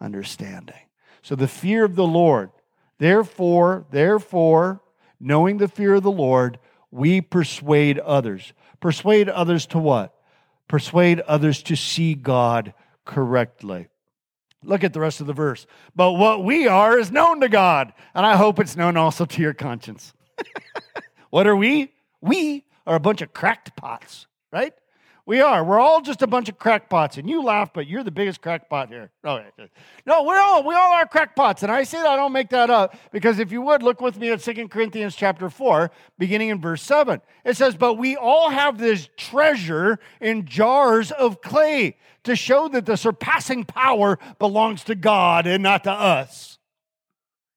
Understanding. 0.00 0.80
So 1.22 1.34
the 1.34 1.48
fear 1.48 1.84
of 1.84 1.96
the 1.96 2.06
Lord. 2.06 2.50
Therefore, 2.98 3.86
therefore, 3.90 4.80
knowing 5.20 5.58
the 5.58 5.68
fear 5.68 5.94
of 5.94 6.02
the 6.02 6.10
Lord, 6.10 6.58
we 6.90 7.20
persuade 7.20 7.98
others. 7.98 8.52
Persuade 8.80 9.28
others 9.28 9.66
to 9.66 9.78
what? 9.78 10.14
Persuade 10.68 11.20
others 11.20 11.62
to 11.64 11.76
see 11.76 12.14
God 12.14 12.72
correctly. 13.04 13.88
Look 14.62 14.82
at 14.82 14.92
the 14.92 15.00
rest 15.00 15.20
of 15.20 15.26
the 15.26 15.32
verse. 15.32 15.66
But 15.94 16.12
what 16.12 16.42
we 16.42 16.66
are 16.66 16.98
is 16.98 17.10
known 17.10 17.40
to 17.40 17.48
God, 17.48 17.92
and 18.14 18.24
I 18.24 18.36
hope 18.36 18.58
it's 18.58 18.76
known 18.76 18.96
also 18.96 19.24
to 19.24 19.42
your 19.42 19.54
conscience. 19.54 20.12
What 21.30 21.46
are 21.46 21.56
we? 21.56 21.92
We 22.20 22.64
are 22.86 22.96
a 22.96 23.00
bunch 23.00 23.22
of 23.22 23.32
cracked 23.32 23.76
pots, 23.76 24.26
right? 24.52 24.72
We 25.26 25.40
are. 25.40 25.64
We're 25.64 25.80
all 25.80 26.02
just 26.02 26.22
a 26.22 26.28
bunch 26.28 26.48
of 26.48 26.56
crackpots, 26.56 27.18
and 27.18 27.28
you 27.28 27.42
laugh, 27.42 27.72
but 27.74 27.88
you're 27.88 28.04
the 28.04 28.12
biggest 28.12 28.40
crackpot 28.40 28.90
here. 28.90 29.10
Oh, 29.24 29.40
no, 29.58 29.66
no, 30.06 30.22
we're 30.22 30.38
all 30.38 30.62
we 30.62 30.72
all 30.76 30.92
are 30.92 31.04
crackpots, 31.04 31.64
and 31.64 31.72
I 31.72 31.82
say 31.82 31.98
that 31.98 32.06
I 32.06 32.14
don't 32.14 32.32
make 32.32 32.50
that 32.50 32.70
up 32.70 32.94
because 33.10 33.40
if 33.40 33.50
you 33.50 33.60
would 33.62 33.82
look 33.82 34.00
with 34.00 34.20
me 34.20 34.30
at 34.30 34.40
Second 34.40 34.70
Corinthians 34.70 35.16
chapter 35.16 35.50
four, 35.50 35.90
beginning 36.16 36.50
in 36.50 36.60
verse 36.60 36.80
seven, 36.80 37.20
it 37.44 37.56
says, 37.56 37.74
"But 37.74 37.94
we 37.94 38.14
all 38.14 38.50
have 38.50 38.78
this 38.78 39.08
treasure 39.16 39.98
in 40.20 40.46
jars 40.46 41.10
of 41.10 41.40
clay 41.40 41.96
to 42.22 42.36
show 42.36 42.68
that 42.68 42.86
the 42.86 42.96
surpassing 42.96 43.64
power 43.64 44.20
belongs 44.38 44.84
to 44.84 44.94
God 44.94 45.48
and 45.48 45.60
not 45.60 45.82
to 45.84 45.92
us." 45.92 46.60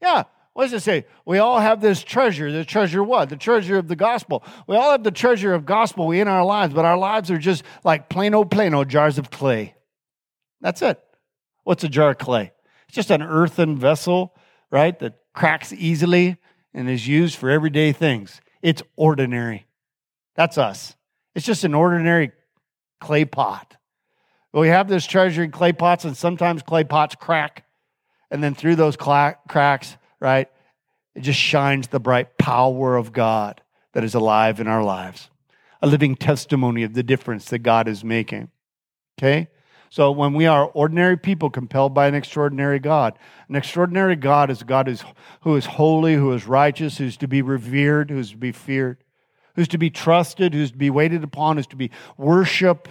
Yeah, 0.01 0.24
what 0.60 0.66
does 0.66 0.74
it 0.74 0.84
say? 0.84 1.06
We 1.24 1.38
all 1.38 1.62
have 1.62 1.80
this 1.80 2.04
treasure. 2.04 2.51
The 2.51 2.66
treasure 2.66 3.01
what? 3.01 3.30
The 3.30 3.38
treasure 3.38 3.78
of 3.78 3.88
the 3.88 3.96
gospel. 3.96 4.44
We 4.68 4.75
all 4.75 4.92
have 4.92 5.06
the 5.06 5.10
treasure 5.10 5.54
of 5.54 5.66
gospel 5.66 6.06
we 6.06 6.20
in 6.20 6.28
our 6.28 6.44
lives, 6.44 6.74
but 6.74 6.84
our 6.84 6.98
lives 6.98 7.32
are 7.32 7.38
just 7.38 7.63
like 7.86 8.10
plain 8.10 8.34
old, 8.34 8.51
plain 8.51 8.74
old 8.74 8.89
jars 8.89 9.18
of 9.18 9.32
clay. 9.32 9.74
That's 10.60 10.82
it. 10.82 11.00
What's 11.63 11.86
a 11.86 11.88
jar 11.88 12.10
of 12.10 12.18
clay? 12.18 12.51
It's 12.89 12.96
just 12.98 13.10
an 13.10 13.22
earthen 13.22 13.78
vessel, 13.78 14.36
right, 14.70 15.00
that 15.00 15.20
cracks 15.34 15.72
easily 15.72 16.36
and 16.74 16.89
is 16.89 17.08
used 17.08 17.38
for 17.38 17.50
everyday 17.50 17.94
things. 17.94 18.42
It's 18.62 18.84
ordinary. 18.98 19.66
That's 20.36 20.58
us. 20.58 20.94
It's 21.36 21.46
just 21.46 21.63
an 21.63 21.74
ordinary 21.74 22.34
clay 23.00 23.24
pot. 23.24 23.78
we 24.51 24.68
have 24.68 24.89
this 24.89 25.08
treasure 25.08 25.42
in 25.42 25.51
clay 25.51 25.72
pots, 25.72 26.04
and 26.04 26.18
sometimes 26.18 26.63
clay 26.63 26.84
pots 26.84 27.16
crack. 27.16 27.63
And 28.30 28.44
then 28.44 28.56
through 28.56 28.75
those 28.75 28.98
cracks, 28.98 29.96
right? 30.19 30.49
It 31.15 31.21
just 31.21 31.39
shines 31.39 31.88
the 31.88 31.99
bright 31.99 32.38
power 32.38 32.95
of 32.95 33.13
God 33.13 33.61
that 33.93 34.03
is 34.03 34.15
alive 34.15 34.59
in 34.59 34.67
our 34.67 34.83
lives, 34.83 35.29
a 35.81 35.88
living 35.88 36.15
testimony 36.15 36.83
of 36.83 36.93
the 36.93 37.03
difference 37.03 37.45
that 37.45 37.59
God 37.59 37.88
is 37.88 38.03
making. 38.03 38.49
Okay? 39.17 39.49
So 39.89 40.11
when 40.11 40.33
we 40.33 40.45
are 40.45 40.65
ordinary 40.65 41.17
people 41.17 41.49
compelled 41.49 41.95
by 41.95 42.07
an 42.07 42.13
extraordinary 42.13 42.79
God, 42.79 43.17
an 43.47 43.55
extraordinary 43.55 44.15
God 44.15 44.51
is 44.51 44.61
God 44.61 44.88
who's, 44.88 45.03
who 45.41 45.55
is 45.55 45.65
holy, 45.65 46.13
who 46.13 46.31
is 46.33 46.45
righteous, 46.45 46.97
who's 46.97 47.17
to 47.17 47.27
be 47.27 47.41
revered, 47.41 48.11
who's 48.11 48.31
to 48.31 48.38
be 48.38 48.51
feared, 48.51 49.03
who's 49.55 49.67
to 49.69 49.79
be 49.79 49.89
trusted, 49.89 50.53
who's 50.53 50.71
to 50.71 50.77
be 50.77 50.91
waited 50.91 51.23
upon, 51.23 51.57
who's 51.57 51.67
to 51.67 51.75
be 51.75 51.89
worshiped 52.17 52.89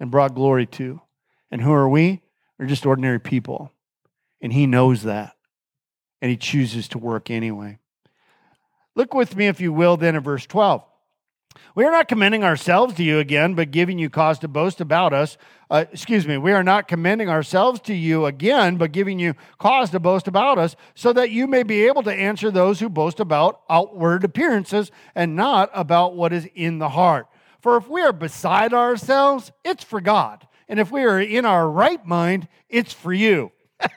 and 0.00 0.10
brought 0.10 0.34
glory 0.34 0.66
to. 0.66 1.02
And 1.50 1.60
who 1.60 1.72
are 1.72 1.88
we? 1.88 2.22
We're 2.58 2.66
just 2.66 2.86
ordinary 2.86 3.20
people. 3.20 3.72
And 4.40 4.52
he 4.52 4.66
knows 4.66 5.02
that 5.02 5.34
and 6.20 6.30
he 6.30 6.36
chooses 6.36 6.88
to 6.88 6.98
work 6.98 7.30
anyway. 7.30 7.78
Look 8.94 9.14
with 9.14 9.36
me, 9.36 9.46
if 9.46 9.60
you 9.60 9.72
will, 9.72 9.96
then 9.96 10.16
at 10.16 10.22
verse 10.22 10.46
12. 10.46 10.82
We 11.74 11.84
are 11.84 11.90
not 11.90 12.08
commending 12.08 12.44
ourselves 12.44 12.94
to 12.94 13.04
you 13.04 13.18
again, 13.18 13.54
but 13.54 13.70
giving 13.70 13.98
you 13.98 14.10
cause 14.10 14.38
to 14.40 14.48
boast 14.48 14.80
about 14.80 15.12
us. 15.12 15.36
Uh, 15.70 15.84
excuse 15.92 16.26
me, 16.26 16.36
we 16.36 16.52
are 16.52 16.62
not 16.62 16.88
commending 16.88 17.28
ourselves 17.28 17.80
to 17.82 17.94
you 17.94 18.26
again, 18.26 18.76
but 18.76 18.92
giving 18.92 19.18
you 19.18 19.34
cause 19.58 19.90
to 19.90 20.00
boast 20.00 20.28
about 20.28 20.58
us, 20.58 20.74
so 20.94 21.12
that 21.12 21.30
you 21.30 21.46
may 21.46 21.62
be 21.62 21.86
able 21.86 22.02
to 22.02 22.12
answer 22.12 22.50
those 22.50 22.80
who 22.80 22.88
boast 22.88 23.20
about 23.20 23.62
outward 23.68 24.24
appearances 24.24 24.90
and 25.14 25.36
not 25.36 25.70
about 25.72 26.14
what 26.14 26.32
is 26.32 26.48
in 26.54 26.78
the 26.78 26.90
heart. 26.90 27.28
For 27.60 27.76
if 27.76 27.88
we 27.88 28.02
are 28.02 28.12
beside 28.12 28.72
ourselves, 28.72 29.52
it's 29.64 29.84
for 29.84 30.00
God. 30.00 30.46
And 30.68 30.80
if 30.80 30.90
we 30.90 31.02
are 31.02 31.20
in 31.20 31.44
our 31.44 31.68
right 31.68 32.04
mind, 32.04 32.48
it's 32.68 32.92
for 32.92 33.12
you. 33.12 33.52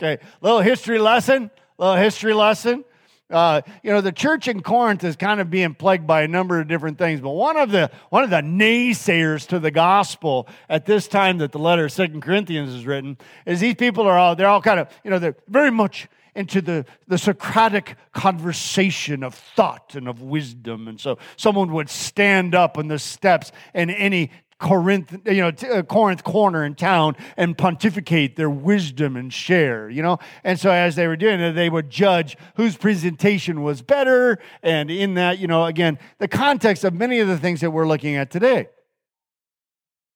Okay, 0.00 0.22
little 0.40 0.60
history 0.60 1.00
lesson. 1.00 1.50
A 1.78 1.82
little 1.82 2.00
history 2.00 2.32
lesson. 2.32 2.84
uh, 3.30 3.62
you 3.82 3.90
know, 3.90 4.00
the 4.00 4.12
church 4.12 4.46
in 4.46 4.62
Corinth 4.62 5.02
is 5.02 5.16
kind 5.16 5.40
of 5.40 5.50
being 5.50 5.74
plagued 5.74 6.06
by 6.06 6.22
a 6.22 6.28
number 6.28 6.60
of 6.60 6.68
different 6.68 6.98
things. 6.98 7.20
But 7.20 7.30
one 7.30 7.56
of 7.56 7.70
the 7.70 7.90
one 8.10 8.22
of 8.22 8.30
the 8.30 8.36
naysayers 8.36 9.48
to 9.48 9.58
the 9.58 9.72
gospel 9.72 10.48
at 10.68 10.86
this 10.86 11.08
time 11.08 11.38
that 11.38 11.50
the 11.50 11.58
letter 11.58 11.86
of 11.86 11.92
Second 11.92 12.22
Corinthians 12.22 12.72
is 12.72 12.86
written 12.86 13.18
is 13.44 13.58
these 13.58 13.74
people 13.74 14.06
are 14.06 14.16
all 14.16 14.36
they're 14.36 14.46
all 14.46 14.62
kind 14.62 14.78
of 14.78 14.88
you 15.02 15.10
know 15.10 15.18
they're 15.18 15.36
very 15.48 15.70
much 15.70 16.08
into 16.34 16.62
the, 16.62 16.86
the 17.08 17.18
Socratic 17.18 17.96
conversation 18.12 19.24
of 19.24 19.34
thought 19.34 19.96
and 19.96 20.06
of 20.06 20.22
wisdom. 20.22 20.86
And 20.86 21.00
so 21.00 21.18
someone 21.36 21.72
would 21.72 21.90
stand 21.90 22.54
up 22.54 22.78
on 22.78 22.86
the 22.86 23.00
steps 23.00 23.50
in 23.74 23.90
any 23.90 24.30
Corinth, 24.58 25.16
you 25.24 25.40
know, 25.40 25.52
uh, 25.70 25.82
Corinth 25.82 26.24
corner 26.24 26.64
in 26.64 26.74
town 26.74 27.14
and 27.36 27.56
pontificate 27.56 28.34
their 28.34 28.50
wisdom 28.50 29.16
and 29.16 29.32
share, 29.32 29.88
you 29.88 30.02
know. 30.02 30.18
And 30.42 30.58
so 30.58 30.70
as 30.70 30.96
they 30.96 31.06
were 31.06 31.16
doing 31.16 31.40
it, 31.40 31.52
they 31.52 31.70
would 31.70 31.90
judge 31.90 32.36
whose 32.56 32.76
presentation 32.76 33.62
was 33.62 33.82
better. 33.82 34.38
And 34.62 34.90
in 34.90 35.14
that, 35.14 35.38
you 35.38 35.46
know, 35.46 35.64
again, 35.64 35.98
the 36.18 36.26
context 36.26 36.82
of 36.82 36.92
many 36.92 37.20
of 37.20 37.28
the 37.28 37.38
things 37.38 37.60
that 37.60 37.70
we're 37.70 37.86
looking 37.86 38.16
at 38.16 38.30
today. 38.30 38.68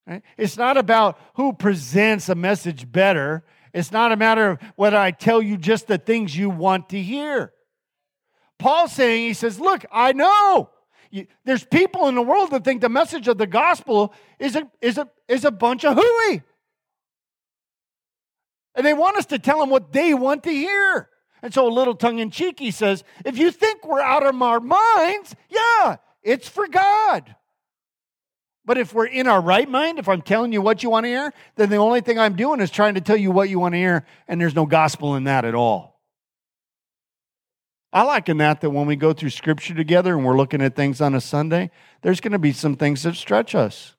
Right? 0.08 0.22
It's 0.36 0.56
not 0.56 0.76
about 0.76 1.20
who 1.34 1.52
presents 1.52 2.28
a 2.28 2.34
message 2.34 2.90
better. 2.90 3.44
It's 3.72 3.92
not 3.92 4.10
a 4.10 4.16
matter 4.16 4.50
of 4.50 4.58
whether 4.74 4.96
I 4.96 5.12
tell 5.12 5.40
you 5.40 5.56
just 5.56 5.86
the 5.86 5.98
things 5.98 6.36
you 6.36 6.50
want 6.50 6.88
to 6.88 7.00
hear. 7.00 7.52
Paul's 8.58 8.92
saying, 8.92 9.26
he 9.26 9.34
says, 9.34 9.60
Look, 9.60 9.84
I 9.92 10.12
know 10.12 10.70
you, 11.12 11.26
there's 11.44 11.62
people 11.62 12.08
in 12.08 12.14
the 12.14 12.22
world 12.22 12.50
that 12.50 12.64
think 12.64 12.80
the 12.80 12.88
message 12.88 13.28
of 13.28 13.36
the 13.36 13.46
gospel 13.46 14.14
is 14.38 14.56
a, 14.56 14.66
is 14.80 14.96
a, 14.96 15.08
is 15.28 15.44
a 15.44 15.50
bunch 15.50 15.84
of 15.84 15.96
hooey. 15.96 16.42
And 18.74 18.86
they 18.86 18.94
want 18.94 19.18
us 19.18 19.26
to 19.26 19.38
tell 19.38 19.60
them 19.60 19.68
what 19.68 19.92
they 19.92 20.14
want 20.14 20.42
to 20.44 20.50
hear. 20.50 21.10
And 21.42 21.52
so, 21.52 21.68
a 21.68 21.70
little 21.70 21.94
tongue 21.94 22.18
in 22.18 22.30
cheek, 22.30 22.58
he 22.58 22.70
says, 22.70 23.04
if 23.26 23.36
you 23.36 23.50
think 23.50 23.86
we're 23.86 24.00
out 24.00 24.24
of 24.24 24.40
our 24.40 24.60
minds, 24.60 25.36
yeah, 25.50 25.96
it's 26.22 26.48
for 26.48 26.66
God. 26.66 27.36
But 28.64 28.78
if 28.78 28.94
we're 28.94 29.06
in 29.06 29.26
our 29.26 29.40
right 29.40 29.68
mind, 29.68 29.98
if 29.98 30.08
I'm 30.08 30.22
telling 30.22 30.52
you 30.52 30.62
what 30.62 30.82
you 30.82 30.88
want 30.88 31.04
to 31.04 31.08
hear, 31.08 31.34
then 31.56 31.68
the 31.68 31.76
only 31.76 32.00
thing 32.00 32.18
I'm 32.18 32.36
doing 32.36 32.60
is 32.60 32.70
trying 32.70 32.94
to 32.94 33.00
tell 33.00 33.16
you 33.16 33.32
what 33.32 33.50
you 33.50 33.58
want 33.58 33.74
to 33.74 33.78
hear, 33.78 34.06
and 34.28 34.40
there's 34.40 34.54
no 34.54 34.64
gospel 34.64 35.16
in 35.16 35.24
that 35.24 35.44
at 35.44 35.54
all. 35.54 35.91
I 37.92 38.02
liken 38.04 38.38
that 38.38 38.62
that 38.62 38.70
when 38.70 38.86
we 38.86 38.96
go 38.96 39.12
through 39.12 39.30
scripture 39.30 39.74
together 39.74 40.14
and 40.16 40.24
we're 40.24 40.36
looking 40.36 40.62
at 40.62 40.74
things 40.74 41.00
on 41.00 41.14
a 41.14 41.20
Sunday, 41.20 41.70
there's 42.00 42.20
going 42.20 42.32
to 42.32 42.38
be 42.38 42.52
some 42.52 42.76
things 42.76 43.02
that 43.02 43.16
stretch 43.16 43.54
us. 43.54 43.94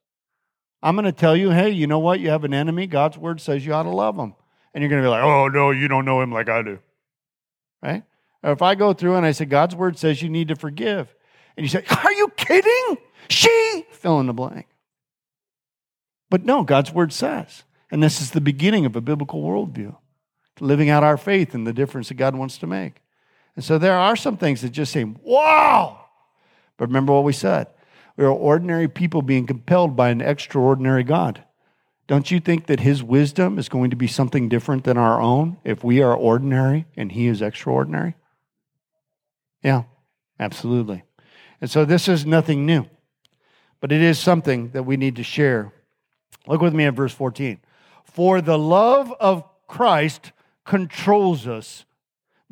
I'm 0.82 0.96
going 0.96 1.06
to 1.06 1.12
tell 1.12 1.38
you, 1.38 1.52
hey, 1.52 1.70
you 1.70 1.86
know 1.86 2.00
what? 2.00 2.20
You 2.20 2.30
have 2.30 2.44
an 2.44 2.54
enemy. 2.54 2.88
God's 2.88 3.18
word 3.18 3.40
says 3.40 3.66
you 3.66 3.74
ought 3.74 3.84
to 3.84 3.90
love 3.90 4.18
him. 4.18 4.34
And 4.74 4.82
you're 4.82 4.90
going 4.90 5.02
to 5.02 5.06
be 5.06 5.10
like, 5.10 5.24
oh, 5.24 5.48
no, 5.48 5.72
you 5.72 5.88
don't 5.88 6.06
know 6.06 6.22
him 6.22 6.32
like 6.32 6.50
I 6.50 6.64
do. 6.64 6.80
Right? 7.82 8.04
Or 8.42 8.52
if 8.52 8.62
I 8.62 8.76
go 8.76 8.94
through 8.94 9.16
and 9.16 9.26
I 9.26 9.32
say, 9.32 9.46
God's 9.46 9.76
word 9.76 9.98
says 9.98 10.22
you 10.22 10.30
need 10.30 10.48
to 10.48 10.56
forgive. 10.56 11.14
And 11.56 11.64
you 11.64 11.70
say, 11.70 11.86
are 12.04 12.12
you 12.12 12.30
kidding? 12.36 12.98
She, 13.30 13.86
fill 13.92 14.20
in 14.20 14.26
the 14.26 14.34
blank. 14.34 14.68
But 16.30 16.44
no, 16.44 16.64
God's 16.64 16.92
word 16.92 17.14
says. 17.14 17.64
And 17.92 18.02
this 18.02 18.20
is 18.20 18.32
the 18.32 18.42
beginning 18.42 18.88
of 18.88 18.96
a 18.96 19.02
biblical 19.02 19.44
worldview, 19.44 19.96
living 20.60 20.90
out 20.90 21.04
our 21.04 21.16
faith 21.16 21.54
and 21.54 21.68
the 21.68 21.74
difference 21.74 22.08
that 22.08 22.16
God 22.16 22.36
wants 22.36 22.58
to 22.58 22.68
make. 22.68 23.03
And 23.56 23.64
so 23.64 23.78
there 23.78 23.98
are 23.98 24.16
some 24.16 24.38
things 24.38 24.62
that 24.62 24.70
just 24.70 24.92
seem, 24.92 25.18
wow. 25.24 26.06
But 26.78 26.88
remember 26.88 27.14
what 27.14 27.24
we 27.24 27.34
said. 27.34 27.68
We 28.18 28.26
are 28.26 28.32
ordinary 28.32 28.88
people 28.88 29.22
being 29.22 29.48
compelled 29.48 29.96
by 29.96 30.10
an 30.10 30.22
extraordinary 30.22 31.04
God. 31.04 31.44
Don't 32.08 32.30
you 32.30 32.40
think 32.40 32.68
that 32.68 32.82
his 32.82 33.02
wisdom 33.02 33.58
is 33.58 33.70
going 33.70 33.90
to 33.92 33.96
be 33.96 34.08
something 34.08 34.50
different 34.50 34.84
than 34.84 34.98
our 34.98 35.22
own 35.22 35.58
if 35.64 35.84
we 35.84 36.02
are 36.02 36.16
ordinary 36.16 36.86
and 36.98 37.12
he 37.12 37.28
is 37.28 37.42
extraordinary? 37.42 38.16
Yeah, 39.64 39.84
absolutely. 40.40 41.04
And 41.62 41.72
so 41.72 41.86
this 41.86 42.08
is 42.08 42.26
nothing 42.26 42.66
new, 42.66 42.86
but 43.80 43.92
it 43.92 44.02
is 44.02 44.20
something 44.20 44.72
that 44.72 44.84
we 44.84 44.98
need 44.98 45.16
to 45.16 45.24
share. 45.24 45.72
Look 46.46 46.62
with 46.62 46.74
me 46.74 46.84
at 46.86 46.94
verse 46.94 47.14
14. 47.14 47.60
For 48.04 48.42
the 48.42 48.60
love 48.60 49.14
of 49.20 49.44
Christ 49.68 50.34
controls 50.66 51.48
us 51.48 51.86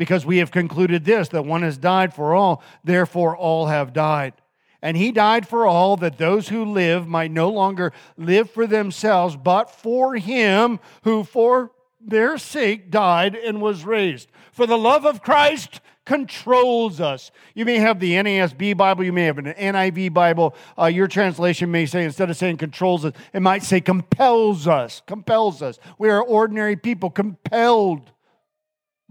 because 0.02 0.26
we 0.26 0.38
have 0.40 0.50
concluded 0.50 1.06
this 1.06 1.28
that 1.28 1.46
one 1.46 1.62
has 1.62 1.78
died 1.78 2.12
for 2.12 2.34
all, 2.34 2.64
therefore 2.84 3.38
all 3.38 3.68
have 3.68 3.94
died. 3.94 4.34
And 4.82 4.98
he 4.98 5.12
died 5.12 5.48
for 5.48 5.68
all 5.68 5.96
that 5.98 6.18
those 6.18 6.50
who 6.50 6.66
live 6.66 7.06
might 7.06 7.30
no 7.30 7.52
longer 7.52 7.94
live 8.18 8.50
for 8.50 8.66
themselves, 8.66 9.36
but 9.36 9.70
for 9.70 10.16
him 10.16 10.80
who 11.04 11.24
for 11.24 11.70
their 12.04 12.40
sake 12.40 12.90
died 12.90 13.36
and 13.36 13.62
was 13.62 13.86
raised. 13.86 14.32
For 14.52 14.66
the 14.66 14.76
love 14.76 15.06
of 15.06 15.22
Christ 15.22 15.82
controls 16.04 17.00
us. 17.00 17.30
You 17.54 17.66
may 17.66 17.76
have 17.76 18.00
the 18.00 18.14
NASB 18.14 18.76
Bible, 18.76 19.04
you 19.04 19.14
may 19.14 19.26
have 19.26 19.38
an 19.38 19.54
NIV 19.54 20.16
Bible. 20.16 20.56
Uh, 20.80 20.86
your 20.88 21.08
translation 21.08 21.70
may 21.70 21.86
say, 21.86 22.06
instead 22.06 22.32
of 22.32 22.38
saying 22.38 22.58
controls 22.58 23.06
us, 23.06 23.14
it 23.34 23.44
might 23.44 23.62
say 23.62 23.80
compels 23.80 24.68
us. 24.68 25.04
Compels 25.06 25.62
us. 25.62 25.78
We 26.00 26.10
are 26.10 26.24
ordinary 26.24 26.76
people 26.76 27.12
compelled 27.12 28.12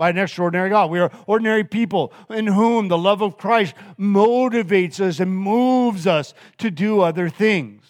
by 0.00 0.08
an 0.08 0.16
extraordinary 0.16 0.70
God. 0.70 0.90
We 0.90 0.98
are 0.98 1.12
ordinary 1.26 1.62
people 1.62 2.14
in 2.30 2.46
whom 2.46 2.88
the 2.88 2.96
love 2.96 3.20
of 3.20 3.36
Christ 3.36 3.74
motivates 3.98 4.98
us 4.98 5.20
and 5.20 5.30
moves 5.30 6.06
us 6.06 6.32
to 6.56 6.70
do 6.70 7.02
other 7.02 7.28
things. 7.28 7.84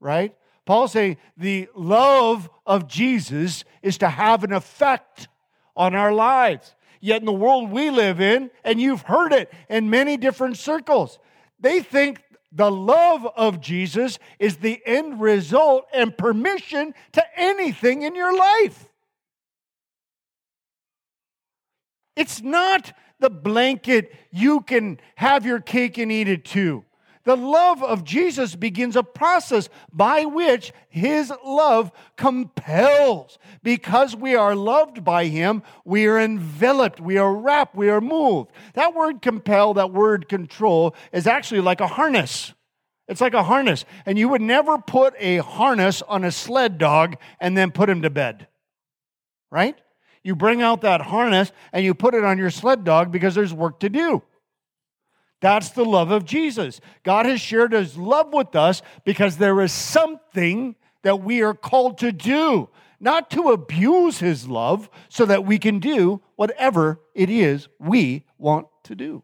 Right? 0.00 0.36
Paul 0.66 0.86
saying 0.86 1.16
the 1.34 1.70
love 1.74 2.50
of 2.66 2.88
Jesus 2.88 3.64
is 3.80 3.96
to 3.96 4.10
have 4.10 4.44
an 4.44 4.52
effect 4.52 5.28
on 5.74 5.94
our 5.94 6.12
lives. 6.12 6.74
Yet 7.00 7.22
in 7.22 7.24
the 7.24 7.32
world 7.32 7.70
we 7.70 7.88
live 7.88 8.20
in, 8.20 8.50
and 8.62 8.78
you've 8.78 9.00
heard 9.00 9.32
it 9.32 9.50
in 9.70 9.88
many 9.88 10.18
different 10.18 10.58
circles, 10.58 11.18
they 11.58 11.80
think 11.80 12.22
the 12.52 12.70
love 12.70 13.26
of 13.34 13.62
Jesus 13.62 14.18
is 14.38 14.58
the 14.58 14.82
end 14.84 15.22
result 15.22 15.86
and 15.94 16.14
permission 16.14 16.92
to 17.12 17.24
anything 17.34 18.02
in 18.02 18.14
your 18.14 18.36
life. 18.36 18.85
It's 22.16 22.42
not 22.42 22.92
the 23.20 23.30
blanket 23.30 24.12
you 24.30 24.62
can 24.62 24.98
have 25.16 25.46
your 25.46 25.60
cake 25.60 25.98
and 25.98 26.10
eat 26.10 26.28
it 26.28 26.44
too. 26.44 26.84
The 27.24 27.36
love 27.36 27.82
of 27.82 28.04
Jesus 28.04 28.54
begins 28.54 28.94
a 28.94 29.02
process 29.02 29.68
by 29.92 30.24
which 30.24 30.72
his 30.88 31.32
love 31.44 31.90
compels. 32.16 33.36
Because 33.64 34.14
we 34.14 34.36
are 34.36 34.54
loved 34.54 35.02
by 35.02 35.24
him, 35.24 35.64
we 35.84 36.06
are 36.06 36.20
enveloped, 36.20 37.00
we 37.00 37.18
are 37.18 37.34
wrapped, 37.34 37.74
we 37.74 37.88
are 37.88 38.00
moved. 38.00 38.52
That 38.74 38.94
word 38.94 39.22
compel, 39.22 39.74
that 39.74 39.92
word 39.92 40.28
control, 40.28 40.94
is 41.12 41.26
actually 41.26 41.62
like 41.62 41.80
a 41.80 41.88
harness. 41.88 42.54
It's 43.08 43.20
like 43.20 43.34
a 43.34 43.42
harness. 43.42 43.84
And 44.06 44.16
you 44.16 44.28
would 44.28 44.40
never 44.40 44.78
put 44.78 45.14
a 45.18 45.38
harness 45.38 46.02
on 46.02 46.22
a 46.22 46.30
sled 46.30 46.78
dog 46.78 47.16
and 47.40 47.56
then 47.58 47.72
put 47.72 47.90
him 47.90 48.02
to 48.02 48.10
bed, 48.10 48.46
right? 49.50 49.76
You 50.26 50.34
bring 50.34 50.60
out 50.60 50.80
that 50.80 51.00
harness 51.02 51.52
and 51.72 51.84
you 51.84 51.94
put 51.94 52.12
it 52.12 52.24
on 52.24 52.36
your 52.36 52.50
sled 52.50 52.82
dog 52.82 53.12
because 53.12 53.36
there's 53.36 53.54
work 53.54 53.78
to 53.78 53.88
do. 53.88 54.24
That's 55.40 55.70
the 55.70 55.84
love 55.84 56.10
of 56.10 56.24
Jesus. 56.24 56.80
God 57.04 57.26
has 57.26 57.40
shared 57.40 57.72
his 57.72 57.96
love 57.96 58.32
with 58.32 58.56
us 58.56 58.82
because 59.04 59.36
there 59.36 59.60
is 59.60 59.70
something 59.70 60.74
that 61.04 61.22
we 61.22 61.42
are 61.42 61.54
called 61.54 61.98
to 61.98 62.10
do, 62.10 62.68
not 62.98 63.30
to 63.30 63.50
abuse 63.50 64.18
his 64.18 64.48
love 64.48 64.90
so 65.08 65.24
that 65.26 65.44
we 65.44 65.60
can 65.60 65.78
do 65.78 66.20
whatever 66.34 67.00
it 67.14 67.30
is 67.30 67.68
we 67.78 68.24
want 68.36 68.66
to 68.82 68.96
do. 68.96 69.22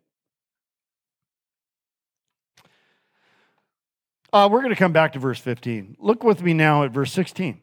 Uh, 4.33 4.49
we're 4.49 4.61
going 4.61 4.71
to 4.71 4.79
come 4.79 4.93
back 4.93 5.15
to 5.15 5.19
verse 5.19 5.41
15. 5.41 5.97
Look 5.99 6.23
with 6.23 6.43
me 6.43 6.55
now 6.55 6.85
at 6.85 6.93
verse 6.93 7.13
16. 7.13 7.61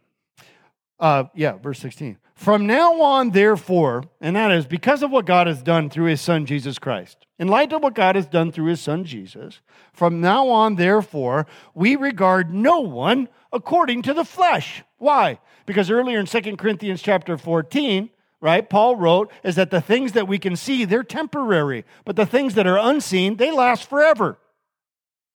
Uh, 1.00 1.24
yeah, 1.34 1.54
verse 1.54 1.80
16. 1.80 2.18
From 2.40 2.66
now 2.66 3.02
on, 3.02 3.32
therefore, 3.32 4.06
and 4.22 4.38
that 4.38 4.50
is 4.50 4.66
because 4.66 5.04
of 5.04 5.12
what 5.12 5.26
God 5.26 5.46
has 5.48 5.62
done 5.62 5.90
through 5.90 6.06
his 6.06 6.22
son 6.22 6.46
Jesus 6.46 6.80
Christ, 6.80 7.26
in 7.38 7.50
light 7.50 7.74
of 7.74 7.84
what 7.84 7.96
God 7.96 8.16
has 8.16 8.28
done 8.28 8.50
through 8.50 8.68
his 8.68 8.80
son 8.80 9.04
Jesus, 9.04 9.60
from 9.92 10.22
now 10.22 10.48
on, 10.48 10.76
therefore, 10.76 11.48
we 11.76 11.98
regard 11.98 12.54
no 12.54 12.80
one 12.80 13.28
according 13.52 14.04
to 14.04 14.14
the 14.14 14.24
flesh. 14.24 14.84
Why? 15.00 15.42
Because 15.66 15.92
earlier 15.92 16.18
in 16.18 16.28
2 16.28 16.56
Corinthians 16.56 17.02
chapter 17.02 17.38
14, 17.38 18.10
right, 18.40 18.70
Paul 18.70 18.96
wrote, 18.96 19.30
is 19.44 19.58
that 19.58 19.70
the 19.70 19.82
things 19.82 20.14
that 20.14 20.30
we 20.30 20.40
can 20.40 20.56
see, 20.56 20.86
they're 20.86 21.04
temporary, 21.04 21.84
but 22.06 22.16
the 22.16 22.26
things 22.26 22.54
that 22.54 22.66
are 22.66 22.80
unseen, 22.80 23.36
they 23.36 23.52
last 23.52 23.90
forever. 23.90 24.40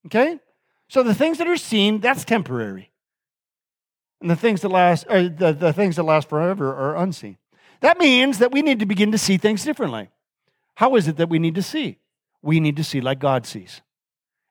Okay? 0.07 0.41
So 0.89 1.03
the 1.03 1.15
things 1.15 1.37
that 1.37 1.49
are 1.49 1.59
seen, 1.59 2.01
that's 2.01 2.25
temporary. 2.25 2.94
And 4.21 4.31
the 4.31 4.37
things 4.37 4.63
that 4.63 4.71
last, 4.71 5.07
or 5.09 5.29
the, 5.29 5.53
the 5.53 5.73
things 5.73 5.97
that 5.97 6.05
last 6.05 6.29
forever 6.29 6.75
are 6.75 6.97
unseen. 6.97 7.37
That 7.81 7.99
means 7.99 8.39
that 8.39 8.53
we 8.53 8.63
need 8.63 8.79
to 8.81 8.87
begin 8.87 9.13
to 9.13 9.19
see 9.19 9.37
things 9.37 9.65
differently. 9.65 10.09
How 10.77 10.97
is 10.97 11.09
it 11.09 11.17
that 11.17 11.29
we 11.29 11.39
need 11.39 11.55
to 11.57 11.63
see? 11.63 11.99
We 12.43 12.61
need 12.61 12.77
to 12.77 12.85
see 12.85 13.01
like 13.01 13.19
God 13.19 13.47
sees. 13.47 13.83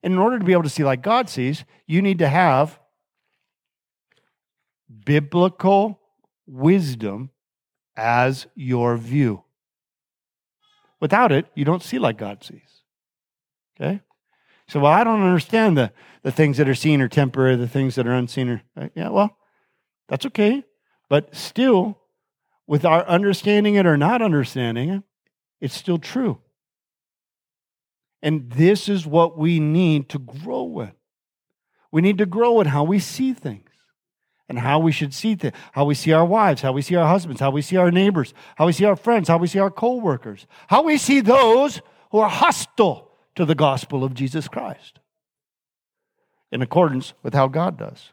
And 0.04 0.13
in 0.13 0.19
order 0.19 0.38
to 0.38 0.45
be 0.45 0.52
able 0.52 0.63
to 0.63 0.69
see 0.69 0.84
like 0.84 1.02
God 1.02 1.30
sees, 1.30 1.65
you 1.88 2.02
need 2.02 2.19
to 2.19 2.28
have 2.28 2.80
biblical 5.06 5.99
wisdom 6.45 7.32
as 7.95 8.47
your 8.56 8.97
view. 8.97 9.43
Without 10.99 11.32
it, 11.32 11.47
you 11.56 11.65
don't 11.65 11.84
see 11.84 11.99
like 11.99 12.17
God 12.17 12.43
sees. 12.43 12.84
Okay? 13.80 14.02
So, 14.67 14.80
well, 14.80 14.91
I 14.91 15.04
don't 15.04 15.21
understand 15.21 15.78
the, 15.78 15.91
the 16.21 16.32
things 16.32 16.58
that 16.58 16.69
are 16.69 16.76
seen 16.76 17.02
are 17.02 17.10
temporary, 17.10 17.56
the 17.56 17.67
things 17.67 17.95
that 17.95 18.08
are 18.08 18.13
unseen 18.13 18.49
are. 18.49 18.62
Uh, 18.76 18.88
yeah, 18.95 19.10
well, 19.10 19.38
that's 20.08 20.26
okay. 20.28 20.63
But 21.10 21.36
still, 21.36 22.00
with 22.68 22.86
our 22.86 23.06
understanding 23.08 23.76
it 23.76 23.86
or 23.86 23.98
not 23.98 24.22
understanding 24.22 24.89
it, 24.89 25.04
it's 25.62 25.76
still 25.76 25.98
true. 25.98 26.39
And 28.22 28.52
this 28.52 28.88
is 28.88 29.06
what 29.06 29.38
we 29.38 29.60
need 29.60 30.10
to 30.10 30.20
grow 30.20 30.63
with. 30.63 30.94
We 31.92 32.02
need 32.02 32.18
to 32.20 32.26
grow 32.26 32.62
in 32.62 32.68
how 32.68 32.84
we 32.84 33.00
see 33.00 33.34
things 33.34 33.70
and 34.50 34.60
how 34.60 34.80
we 34.80 34.92
should 34.92 35.13
see 35.13 35.36
things, 35.36 35.56
how 35.74 35.86
we 35.86 35.94
see 35.94 36.12
our 36.12 36.26
wives, 36.26 36.62
how 36.62 36.72
we 36.72 36.82
see 36.82 36.96
our 36.96 37.08
husbands, 37.08 37.39
how 37.39 37.52
we 37.52 37.62
see 37.62 37.76
our 37.76 37.92
neighbors, 37.92 38.34
how 38.56 38.66
we 38.66 38.72
see 38.72 38.86
our 38.86 38.96
friends, 38.96 39.28
how 39.28 39.38
we 39.38 39.48
see 39.48 39.60
our 39.60 39.72
co-workers, 39.72 40.48
how 40.68 40.84
we 40.84 40.98
see 40.98 41.20
those 41.20 41.82
who 42.12 42.20
are 42.20 42.30
hostile 42.30 43.12
to 43.36 43.46
the 43.46 43.56
gospel 43.56 44.04
of 44.04 44.13
Jesus 44.13 44.48
Christ 44.48 45.00
in 46.52 46.62
accordance 46.62 47.13
with 47.24 47.34
how 47.34 47.48
God 47.48 47.78
does. 47.78 48.12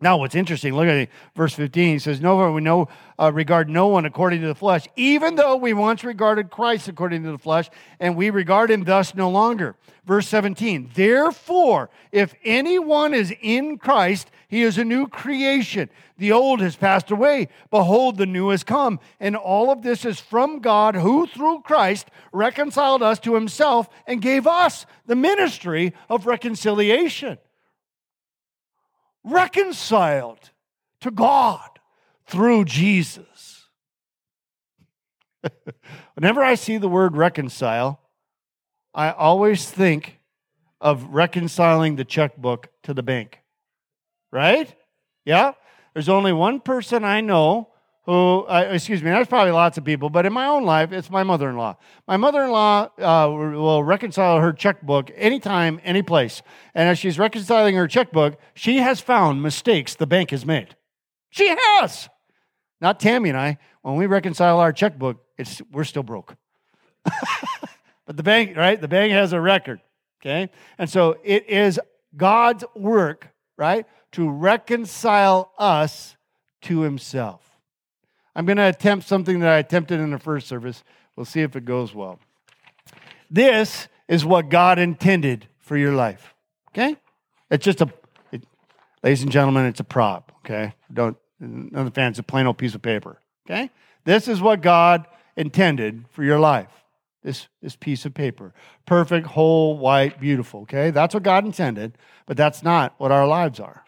Now, 0.00 0.18
what's 0.18 0.34
interesting, 0.34 0.74
look 0.74 0.88
at 0.88 1.08
verse 1.36 1.54
15. 1.54 1.92
He 1.94 1.98
says, 1.98 2.20
No, 2.20 2.50
we 2.52 2.60
know, 2.60 2.88
uh, 3.18 3.32
regard 3.32 3.68
no 3.70 3.86
one 3.86 4.04
according 4.04 4.40
to 4.40 4.48
the 4.48 4.54
flesh, 4.54 4.86
even 4.96 5.36
though 5.36 5.56
we 5.56 5.72
once 5.72 6.02
regarded 6.02 6.50
Christ 6.50 6.88
according 6.88 7.22
to 7.22 7.30
the 7.30 7.38
flesh, 7.38 7.70
and 8.00 8.16
we 8.16 8.30
regard 8.30 8.70
him 8.70 8.84
thus 8.84 9.14
no 9.14 9.30
longer. 9.30 9.76
Verse 10.04 10.28
17, 10.28 10.90
Therefore, 10.94 11.90
if 12.10 12.34
anyone 12.44 13.14
is 13.14 13.32
in 13.40 13.78
Christ, 13.78 14.30
he 14.48 14.62
is 14.62 14.78
a 14.78 14.84
new 14.84 15.06
creation. 15.06 15.88
The 16.18 16.32
old 16.32 16.60
has 16.60 16.76
passed 16.76 17.10
away. 17.10 17.48
Behold, 17.70 18.18
the 18.18 18.26
new 18.26 18.50
has 18.50 18.64
come. 18.64 18.98
And 19.20 19.36
all 19.36 19.70
of 19.70 19.82
this 19.82 20.04
is 20.04 20.20
from 20.20 20.58
God, 20.58 20.96
who 20.96 21.26
through 21.26 21.62
Christ 21.62 22.10
reconciled 22.32 23.02
us 23.02 23.20
to 23.20 23.34
himself 23.34 23.88
and 24.06 24.20
gave 24.20 24.46
us 24.46 24.86
the 25.06 25.16
ministry 25.16 25.94
of 26.10 26.26
reconciliation 26.26 27.38
reconciled 29.24 30.50
to 31.00 31.10
God 31.10 31.68
through 32.26 32.66
Jesus. 32.66 33.68
Whenever 36.14 36.42
I 36.42 36.54
see 36.54 36.76
the 36.76 36.88
word 36.88 37.16
reconcile, 37.16 38.00
I 38.94 39.10
always 39.10 39.68
think 39.68 40.20
of 40.80 41.04
reconciling 41.04 41.96
the 41.96 42.04
checkbook 42.04 42.68
to 42.82 42.94
the 42.94 43.02
bank. 43.02 43.40
Right? 44.30 44.74
Yeah? 45.24 45.52
There's 45.92 46.08
only 46.08 46.32
one 46.32 46.60
person 46.60 47.04
I 47.04 47.20
know 47.20 47.68
who, 48.06 48.44
uh, 48.48 48.68
excuse 48.70 49.02
me, 49.02 49.10
there's 49.10 49.28
probably 49.28 49.52
lots 49.52 49.78
of 49.78 49.84
people, 49.84 50.10
but 50.10 50.26
in 50.26 50.32
my 50.32 50.46
own 50.46 50.64
life, 50.64 50.92
it's 50.92 51.10
my 51.10 51.22
mother 51.22 51.48
in 51.48 51.56
law. 51.56 51.76
My 52.06 52.18
mother 52.18 52.44
in 52.44 52.50
law 52.50 52.90
uh, 52.98 53.30
will 53.30 53.82
reconcile 53.82 54.40
her 54.40 54.52
checkbook 54.52 55.10
anytime, 55.14 55.80
any 55.82 56.02
place. 56.02 56.42
And 56.74 56.88
as 56.88 56.98
she's 56.98 57.18
reconciling 57.18 57.76
her 57.76 57.88
checkbook, 57.88 58.38
she 58.54 58.78
has 58.78 59.00
found 59.00 59.42
mistakes 59.42 59.94
the 59.94 60.06
bank 60.06 60.30
has 60.30 60.44
made. 60.44 60.76
She 61.30 61.48
has. 61.48 62.10
Not 62.80 63.00
Tammy 63.00 63.30
and 63.30 63.38
I. 63.38 63.58
When 63.80 63.96
we 63.96 64.06
reconcile 64.06 64.60
our 64.60 64.72
checkbook, 64.72 65.24
it's, 65.38 65.62
we're 65.72 65.84
still 65.84 66.02
broke. 66.02 66.36
but 67.04 68.16
the 68.16 68.22
bank, 68.22 68.54
right? 68.56 68.78
The 68.78 68.88
bank 68.88 69.12
has 69.12 69.32
a 69.32 69.40
record, 69.40 69.80
okay? 70.20 70.50
And 70.76 70.90
so 70.90 71.16
it 71.24 71.48
is 71.48 71.80
God's 72.14 72.64
work, 72.74 73.30
right, 73.56 73.86
to 74.12 74.28
reconcile 74.30 75.52
us 75.58 76.16
to 76.62 76.82
himself. 76.82 77.43
I'm 78.34 78.46
going 78.46 78.56
to 78.56 78.68
attempt 78.68 79.06
something 79.06 79.40
that 79.40 79.48
I 79.48 79.58
attempted 79.58 80.00
in 80.00 80.10
the 80.10 80.18
first 80.18 80.48
service. 80.48 80.82
We'll 81.16 81.24
see 81.24 81.40
if 81.40 81.54
it 81.54 81.64
goes 81.64 81.94
well. 81.94 82.18
This 83.30 83.88
is 84.08 84.24
what 84.24 84.48
God 84.48 84.78
intended 84.78 85.46
for 85.58 85.76
your 85.76 85.92
life. 85.92 86.34
Okay? 86.70 86.96
It's 87.50 87.64
just 87.64 87.80
a, 87.80 87.92
it, 88.32 88.42
ladies 89.02 89.22
and 89.22 89.30
gentlemen, 89.30 89.66
it's 89.66 89.80
a 89.80 89.84
prop. 89.84 90.32
Okay? 90.44 90.74
Don't, 90.92 91.16
none 91.38 91.70
of 91.74 91.84
the 91.84 91.90
fans, 91.90 92.18
a 92.18 92.22
plain 92.22 92.46
old 92.46 92.58
piece 92.58 92.74
of 92.74 92.82
paper. 92.82 93.20
Okay? 93.46 93.70
This 94.04 94.28
is 94.28 94.40
what 94.40 94.60
God 94.60 95.06
intended 95.36 96.04
for 96.10 96.24
your 96.24 96.38
life. 96.38 96.70
This, 97.22 97.48
this 97.62 97.76
piece 97.76 98.04
of 98.04 98.12
paper. 98.12 98.52
Perfect, 98.84 99.28
whole, 99.28 99.78
white, 99.78 100.20
beautiful. 100.20 100.62
Okay? 100.62 100.90
That's 100.90 101.14
what 101.14 101.22
God 101.22 101.44
intended, 101.44 101.96
but 102.26 102.36
that's 102.36 102.62
not 102.62 102.94
what 102.98 103.12
our 103.12 103.26
lives 103.26 103.60
are. 103.60 103.84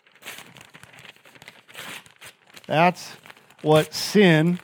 That's 2.67 3.17
what 3.67 3.93
sin 3.93 4.61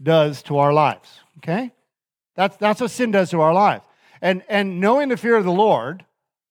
does 0.00 0.44
to 0.44 0.58
our 0.58 0.72
lives. 0.72 1.18
Okay? 1.38 1.72
That's, 2.36 2.56
that's 2.56 2.80
what 2.80 2.92
sin 2.92 3.10
does 3.10 3.30
to 3.30 3.40
our 3.40 3.52
lives. 3.52 3.84
And, 4.20 4.44
and 4.48 4.78
knowing 4.80 5.08
the 5.08 5.16
fear 5.16 5.34
of 5.34 5.44
the 5.44 5.50
Lord, 5.50 6.04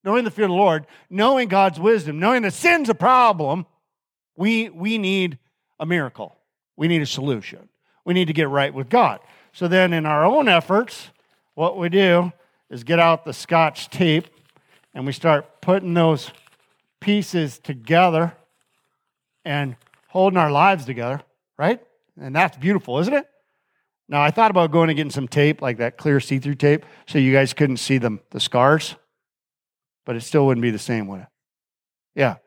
knowing 0.04 0.26
the 0.26 0.32
fear 0.32 0.46
of 0.46 0.52
the 0.52 0.58
Lord, 0.58 0.86
knowing 1.10 1.48
God's 1.48 1.80
wisdom, 1.80 2.20
knowing 2.20 2.42
that 2.42 2.52
sin's 2.52 2.90
a 2.90 2.94
problem, 2.94 3.66
we, 4.36 4.68
we 4.68 4.98
need 4.98 5.38
a 5.80 5.86
miracle. 5.86 6.36
We 6.76 6.90
need 6.90 7.02
a 7.02 7.06
solution. 7.06 7.70
We 8.04 8.14
need 8.14 8.28
to 8.28 8.34
get 8.34 8.50
right 8.50 8.74
with 8.74 8.90
God. 8.90 9.22
So 9.54 9.70
then, 9.70 9.94
in 9.94 10.06
our 10.06 10.26
own 10.26 10.50
efforts, 10.50 11.10
what 11.54 11.78
we 11.78 11.88
do 11.88 12.34
is 12.70 12.84
get 12.84 13.00
out 13.00 13.24
the 13.24 13.34
scotch 13.34 13.90
tape 13.90 14.28
and 14.94 15.06
we 15.06 15.14
start 15.14 15.62
putting 15.62 15.94
those 15.94 16.32
pieces 17.00 17.60
together 17.60 18.34
and 19.46 19.78
holding 20.10 20.38
our 20.38 20.52
lives 20.52 20.84
together 20.84 21.22
right? 21.62 21.80
And 22.20 22.36
that's 22.36 22.58
beautiful, 22.58 22.98
isn't 22.98 23.14
it? 23.14 23.28
Now, 24.10 24.24
I 24.24 24.32
thought 24.32 24.50
about 24.50 24.72
going 24.72 24.90
and 24.90 24.98
getting 24.98 25.12
some 25.12 25.28
tape, 25.28 25.62
like 25.62 25.78
that 25.78 25.96
clear 25.96 26.20
see 26.20 26.40
through 26.40 26.56
tape, 26.56 26.84
so 27.06 27.20
you 27.20 27.32
guys 27.32 27.54
couldn't 27.54 27.78
see 27.78 28.00
them, 28.00 28.20
the 28.32 28.40
scars, 28.40 28.96
but 30.04 30.16
it 30.16 30.22
still 30.22 30.48
wouldn't 30.48 30.64
be 30.64 30.72
the 30.72 30.80
same, 30.80 31.08
would 31.08 31.22
it? 31.22 31.28
Yeah. 32.16 32.38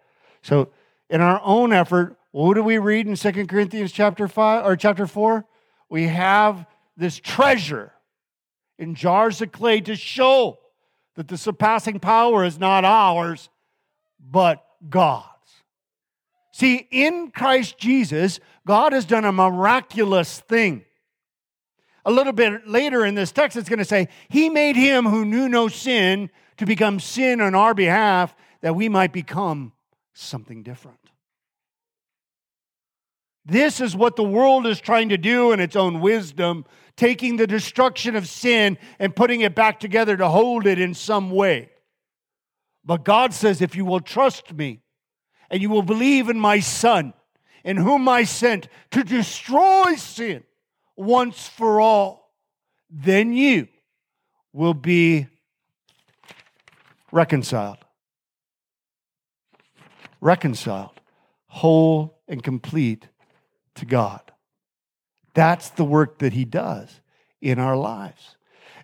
So, 0.42 0.70
in 1.08 1.20
our 1.20 1.40
own 1.44 1.72
effort, 1.72 2.16
what 2.32 2.54
do 2.54 2.64
we 2.64 2.78
read 2.78 3.06
in 3.06 3.14
Second 3.14 3.46
Corinthians 3.46 3.92
chapter 3.92 4.26
5 4.26 4.66
or 4.66 4.74
chapter 4.74 5.06
4? 5.06 5.46
We 5.88 6.08
have 6.08 6.66
this 6.96 7.16
treasure 7.16 7.92
in 8.80 8.96
jars 8.96 9.40
of 9.40 9.52
clay 9.52 9.80
to 9.82 9.94
show 9.94 10.58
that 11.14 11.28
the 11.28 11.38
surpassing 11.38 12.00
power 12.00 12.44
is 12.44 12.58
not 12.58 12.84
ours, 12.84 13.48
but 14.18 14.66
God. 14.90 15.33
See, 16.54 16.86
in 16.92 17.32
Christ 17.32 17.78
Jesus, 17.78 18.38
God 18.64 18.92
has 18.92 19.04
done 19.04 19.24
a 19.24 19.32
miraculous 19.32 20.38
thing. 20.38 20.84
A 22.04 22.12
little 22.12 22.32
bit 22.32 22.68
later 22.68 23.04
in 23.04 23.16
this 23.16 23.32
text, 23.32 23.56
it's 23.56 23.68
going 23.68 23.80
to 23.80 23.84
say, 23.84 24.06
He 24.28 24.48
made 24.48 24.76
him 24.76 25.04
who 25.04 25.24
knew 25.24 25.48
no 25.48 25.66
sin 25.66 26.30
to 26.58 26.64
become 26.64 27.00
sin 27.00 27.40
on 27.40 27.56
our 27.56 27.74
behalf 27.74 28.36
that 28.60 28.76
we 28.76 28.88
might 28.88 29.12
become 29.12 29.72
something 30.12 30.62
different. 30.62 31.00
This 33.44 33.80
is 33.80 33.96
what 33.96 34.14
the 34.14 34.22
world 34.22 34.64
is 34.64 34.80
trying 34.80 35.08
to 35.08 35.18
do 35.18 35.50
in 35.50 35.58
its 35.58 35.74
own 35.74 36.00
wisdom, 36.00 36.66
taking 36.96 37.36
the 37.36 37.48
destruction 37.48 38.14
of 38.14 38.28
sin 38.28 38.78
and 39.00 39.16
putting 39.16 39.40
it 39.40 39.56
back 39.56 39.80
together 39.80 40.16
to 40.16 40.28
hold 40.28 40.68
it 40.68 40.78
in 40.78 40.94
some 40.94 41.32
way. 41.32 41.70
But 42.84 43.04
God 43.04 43.34
says, 43.34 43.60
if 43.60 43.74
you 43.74 43.84
will 43.84 43.98
trust 43.98 44.54
me, 44.54 44.83
and 45.50 45.60
you 45.62 45.70
will 45.70 45.82
believe 45.82 46.28
in 46.28 46.38
my 46.38 46.60
Son, 46.60 47.14
in 47.64 47.76
whom 47.76 48.08
I 48.08 48.24
sent 48.24 48.68
to 48.90 49.04
destroy 49.04 49.94
sin 49.96 50.44
once 50.96 51.48
for 51.48 51.80
all. 51.80 52.32
Then 52.90 53.32
you 53.32 53.68
will 54.52 54.74
be 54.74 55.26
reconciled. 57.10 57.78
Reconciled, 60.20 61.00
whole 61.48 62.18
and 62.28 62.42
complete 62.42 63.08
to 63.74 63.84
God. 63.84 64.20
That's 65.34 65.70
the 65.70 65.84
work 65.84 66.18
that 66.18 66.32
He 66.32 66.44
does 66.44 67.00
in 67.42 67.58
our 67.58 67.76
lives. 67.76 68.36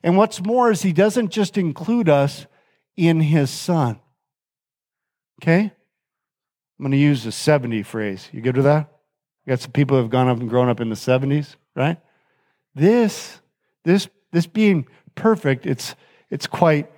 And 0.03 0.16
what's 0.16 0.44
more 0.44 0.70
is 0.70 0.83
He 0.83 0.92
doesn't 0.92 1.31
just 1.31 1.57
include 1.57 2.09
us 2.09 2.46
in 2.96 3.20
His 3.20 3.51
Son. 3.51 4.01
Okay? 5.42 5.73
I'm 6.81 6.85
going 6.85 6.93
to 6.93 6.97
use 6.97 7.25
the 7.25 7.31
70 7.31 7.83
phrase. 7.83 8.31
You 8.33 8.40
good 8.40 8.57
with 8.57 8.64
that? 8.64 8.90
We 9.45 9.51
got 9.51 9.61
some 9.61 9.71
people 9.71 9.99
who 9.99 10.03
have 10.03 10.11
gone 10.11 10.29
up 10.29 10.40
and 10.40 10.49
grown 10.49 10.71
up 10.71 10.81
in 10.81 10.88
the 10.88 10.95
70s, 10.95 11.57
right? 11.77 11.99
This, 12.75 13.38
this, 13.85 14.09
this 14.33 14.47
being 14.47 14.87
perfect, 15.14 15.66
it's, 15.66 15.95
it's 16.31 16.47
quite 16.47 16.90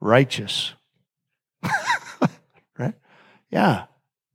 righteous. 0.00 0.72
right? 2.78 2.94
Yeah. 3.50 3.84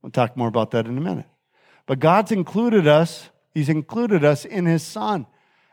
We'll 0.02 0.12
talk 0.12 0.36
more 0.36 0.46
about 0.46 0.70
that 0.70 0.86
in 0.86 0.96
a 0.98 1.00
minute. 1.00 1.26
But 1.86 1.98
God's 1.98 2.30
included 2.30 2.86
us, 2.86 3.30
He's 3.54 3.68
included 3.68 4.24
us 4.24 4.44
in 4.44 4.66
His 4.66 4.84
Son. 4.84 5.26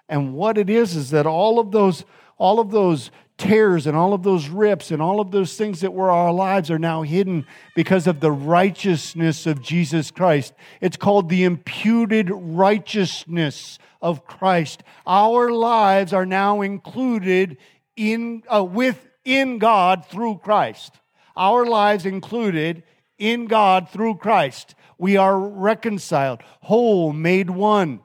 And 0.10 0.34
what 0.34 0.58
it 0.58 0.72
is 0.72 0.96
is 0.96 1.12
that 1.12 1.28
all 1.28 1.60
of 1.60 1.70
those 1.72 2.04
all 2.41 2.60
of 2.60 2.71
those 2.71 3.12
tears 3.38 3.86
and 3.86 3.95
all 3.95 4.15
of 4.15 4.23
those 4.23 4.49
rips 4.49 4.89
and 4.89 4.99
all 4.99 5.19
of 5.19 5.30
those 5.30 5.56
things 5.56 5.82
that 5.82 5.93
were 5.93 6.10
our 6.10 6.34
lives 6.34 6.71
are 6.71 6.80
now 6.80 7.04
hidden 7.04 7.45
because 7.75 8.08
of 8.08 8.19
the 8.19 8.32
righteousness 8.32 9.45
of 9.45 9.62
Jesus 9.62 10.10
Christ. 10.10 10.51
It's 10.82 10.97
called 10.97 11.30
the 11.30 11.43
imputed 11.43 12.32
righteousness 12.32 13.77
of 14.01 14.25
Christ. 14.25 14.82
Our 15.06 15.51
lives 15.51 16.13
are 16.13 16.25
now 16.25 16.62
included 16.62 17.58
in 17.95 18.41
uh, 18.51 18.63
within 18.63 19.60
God 19.60 20.08
through 20.08 20.39
Christ. 20.39 20.95
Our 21.38 21.63
lives 21.67 22.08
included 22.08 22.82
in 23.19 23.45
God 23.45 23.88
through 23.88 24.15
Christ. 24.15 24.73
We 24.97 25.15
are 25.15 25.39
reconciled, 25.39 26.41
whole, 26.62 27.13
made 27.13 27.51
one. 27.51 27.99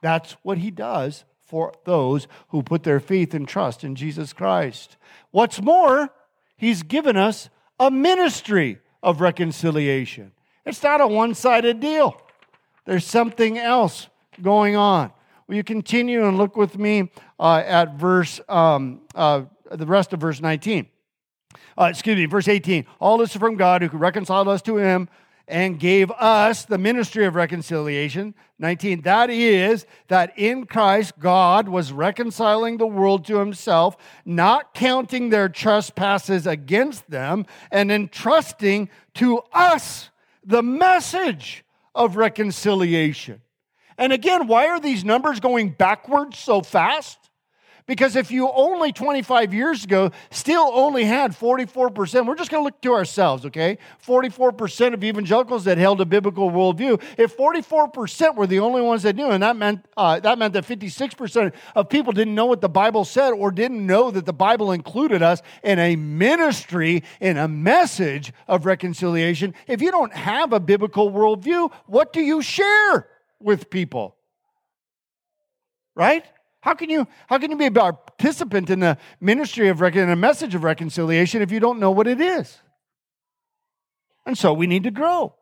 That's 0.00 0.32
what 0.42 0.56
he 0.56 0.70
does 0.70 1.26
for 1.46 1.72
those 1.84 2.26
who 2.48 2.62
put 2.62 2.82
their 2.82 3.00
faith 3.00 3.32
and 3.32 3.48
trust 3.48 3.84
in 3.84 3.94
Jesus 3.94 4.32
Christ. 4.32 4.96
What's 5.30 5.62
more, 5.62 6.10
He's 6.56 6.82
given 6.82 7.16
us 7.16 7.48
a 7.78 7.90
ministry 7.90 8.78
of 9.02 9.20
reconciliation. 9.20 10.32
It's 10.64 10.82
not 10.82 11.00
a 11.00 11.06
one 11.06 11.34
sided 11.34 11.80
deal, 11.80 12.20
there's 12.84 13.06
something 13.06 13.58
else 13.58 14.08
going 14.42 14.76
on. 14.76 15.12
Will 15.46 15.54
you 15.54 15.64
continue 15.64 16.26
and 16.26 16.36
look 16.36 16.56
with 16.56 16.76
me 16.76 17.10
uh, 17.38 17.62
at 17.64 17.94
verse, 17.94 18.40
um, 18.48 19.02
uh, 19.14 19.42
the 19.70 19.86
rest 19.86 20.12
of 20.12 20.20
verse 20.20 20.40
19? 20.40 20.88
Uh, 21.78 21.84
excuse 21.84 22.16
me, 22.16 22.26
verse 22.26 22.48
18. 22.48 22.84
All 23.00 23.16
this 23.16 23.30
is 23.30 23.36
from 23.36 23.54
God 23.54 23.82
who 23.82 23.96
reconciled 23.96 24.48
us 24.48 24.60
to 24.62 24.76
Him 24.78 25.08
and 25.48 25.78
gave 25.78 26.10
us 26.12 26.64
the 26.64 26.78
ministry 26.78 27.24
of 27.24 27.34
reconciliation. 27.34 28.34
19, 28.58 29.02
that 29.02 29.30
is, 29.30 29.86
that 30.08 30.36
in 30.36 30.66
Christ 30.66 31.18
God 31.18 31.68
was 31.68 31.92
reconciling 31.92 32.78
the 32.78 32.86
world 32.86 33.24
to 33.26 33.38
himself, 33.38 33.96
not 34.24 34.74
counting 34.74 35.30
their 35.30 35.48
trespasses 35.48 36.46
against 36.46 37.08
them, 37.08 37.46
and 37.70 37.92
entrusting 37.92 38.88
to 39.14 39.40
us 39.52 40.10
the 40.44 40.62
message 40.62 41.64
of 41.94 42.16
reconciliation. 42.16 43.40
And 43.98 44.12
again, 44.12 44.46
why 44.46 44.66
are 44.68 44.80
these 44.80 45.04
numbers 45.04 45.40
going 45.40 45.70
backwards 45.70 46.38
so 46.38 46.60
fast? 46.60 47.25
Because 47.86 48.16
if 48.16 48.32
you 48.32 48.50
only 48.50 48.92
25 48.92 49.54
years 49.54 49.84
ago 49.84 50.10
still 50.30 50.70
only 50.74 51.04
had 51.04 51.30
44%, 51.30 52.26
we're 52.26 52.34
just 52.34 52.50
going 52.50 52.60
to 52.60 52.64
look 52.64 52.80
to 52.80 52.92
ourselves, 52.92 53.46
okay? 53.46 53.78
44% 54.04 54.92
of 54.92 55.04
evangelicals 55.04 55.64
that 55.64 55.78
held 55.78 56.00
a 56.00 56.04
biblical 56.04 56.50
worldview. 56.50 57.00
If 57.16 57.36
44% 57.36 58.34
were 58.34 58.48
the 58.48 58.58
only 58.58 58.82
ones 58.82 59.04
that 59.04 59.14
knew, 59.14 59.28
and 59.28 59.40
that 59.44 59.56
meant, 59.56 59.86
uh, 59.96 60.18
that 60.18 60.36
meant 60.36 60.54
that 60.54 60.66
56% 60.66 61.52
of 61.76 61.88
people 61.88 62.12
didn't 62.12 62.34
know 62.34 62.46
what 62.46 62.60
the 62.60 62.68
Bible 62.68 63.04
said 63.04 63.30
or 63.30 63.52
didn't 63.52 63.86
know 63.86 64.10
that 64.10 64.26
the 64.26 64.32
Bible 64.32 64.72
included 64.72 65.22
us 65.22 65.40
in 65.62 65.78
a 65.78 65.94
ministry, 65.94 67.04
in 67.20 67.36
a 67.36 67.46
message 67.46 68.32
of 68.48 68.66
reconciliation. 68.66 69.54
If 69.68 69.80
you 69.80 69.92
don't 69.92 70.12
have 70.12 70.52
a 70.52 70.58
biblical 70.58 71.12
worldview, 71.12 71.72
what 71.86 72.12
do 72.12 72.20
you 72.20 72.42
share 72.42 73.08
with 73.38 73.70
people? 73.70 74.16
Right? 75.94 76.24
How 76.66 76.74
can 76.74 76.90
you, 76.90 77.06
how 77.28 77.38
can 77.38 77.52
you 77.52 77.56
be 77.56 77.66
a 77.66 77.70
participant 77.70 78.70
in 78.70 78.80
the 78.80 78.98
ministry 79.20 79.68
of 79.68 79.80
in 79.80 80.10
a 80.10 80.16
message 80.16 80.52
of 80.56 80.64
reconciliation 80.64 81.40
if 81.40 81.52
you 81.52 81.60
don't 81.60 81.78
know 81.78 81.92
what 81.92 82.08
it 82.08 82.20
is? 82.20 82.58
And 84.26 84.36
so 84.36 84.52
we 84.52 84.66
need 84.66 84.82
to 84.82 84.90
grow. 84.90 85.32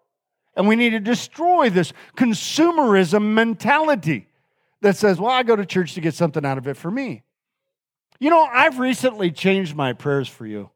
And 0.54 0.68
we 0.68 0.76
need 0.76 0.90
to 0.90 1.00
destroy 1.00 1.70
this 1.70 1.94
consumerism 2.14 3.32
mentality 3.32 4.28
that 4.82 4.98
says, 4.98 5.18
well, 5.18 5.30
I 5.30 5.44
go 5.44 5.56
to 5.56 5.64
church 5.64 5.94
to 5.94 6.02
get 6.02 6.12
something 6.12 6.44
out 6.44 6.58
of 6.58 6.68
it 6.68 6.76
for 6.76 6.90
me. 6.90 7.22
You 8.20 8.28
know, 8.28 8.42
I've 8.42 8.78
recently 8.78 9.30
changed 9.30 9.74
my 9.74 9.94
prayers 9.94 10.28
for 10.28 10.46
you. 10.46 10.68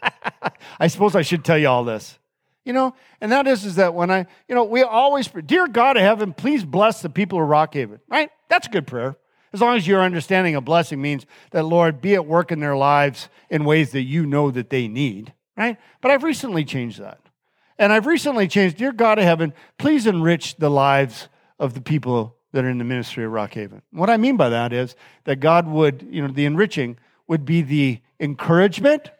I 0.80 0.86
suppose 0.86 1.14
I 1.14 1.20
should 1.20 1.44
tell 1.44 1.58
you 1.58 1.68
all 1.68 1.84
this. 1.84 2.18
You 2.64 2.72
know, 2.72 2.94
and 3.20 3.30
that 3.32 3.46
is, 3.46 3.66
is 3.66 3.74
that 3.74 3.92
when 3.92 4.10
I, 4.10 4.24
you 4.48 4.54
know, 4.54 4.64
we 4.64 4.82
always, 4.82 5.28
dear 5.28 5.68
God 5.68 5.98
of 5.98 6.02
heaven, 6.02 6.32
please 6.32 6.64
bless 6.64 7.02
the 7.02 7.10
people 7.10 7.38
of 7.38 7.46
Rockhaven, 7.46 8.00
right? 8.08 8.30
That's 8.48 8.66
a 8.66 8.70
good 8.70 8.86
prayer. 8.86 9.18
As 9.54 9.60
long 9.60 9.76
as 9.76 9.86
your 9.86 10.02
understanding 10.02 10.56
of 10.56 10.64
blessing 10.64 11.00
means 11.00 11.26
that, 11.52 11.62
Lord, 11.62 12.00
be 12.00 12.14
at 12.14 12.26
work 12.26 12.50
in 12.50 12.58
their 12.58 12.74
lives 12.74 13.28
in 13.48 13.64
ways 13.64 13.92
that 13.92 14.02
you 14.02 14.26
know 14.26 14.50
that 14.50 14.68
they 14.68 14.88
need, 14.88 15.32
right? 15.56 15.76
But 16.00 16.10
I've 16.10 16.24
recently 16.24 16.64
changed 16.64 17.00
that. 17.00 17.20
And 17.78 17.92
I've 17.92 18.06
recently 18.06 18.48
changed, 18.48 18.78
Dear 18.78 18.90
God 18.90 19.20
of 19.20 19.24
heaven, 19.24 19.54
please 19.78 20.08
enrich 20.08 20.56
the 20.56 20.70
lives 20.70 21.28
of 21.60 21.74
the 21.74 21.80
people 21.80 22.34
that 22.50 22.64
are 22.64 22.68
in 22.68 22.78
the 22.78 22.84
ministry 22.84 23.24
of 23.24 23.30
Rockhaven. 23.30 23.82
What 23.92 24.10
I 24.10 24.16
mean 24.16 24.36
by 24.36 24.48
that 24.48 24.72
is 24.72 24.96
that 25.22 25.36
God 25.36 25.68
would, 25.68 26.04
you 26.10 26.20
know, 26.20 26.34
the 26.34 26.46
enriching 26.46 26.98
would 27.28 27.44
be 27.44 27.62
the 27.62 28.00
encouragement 28.18 29.12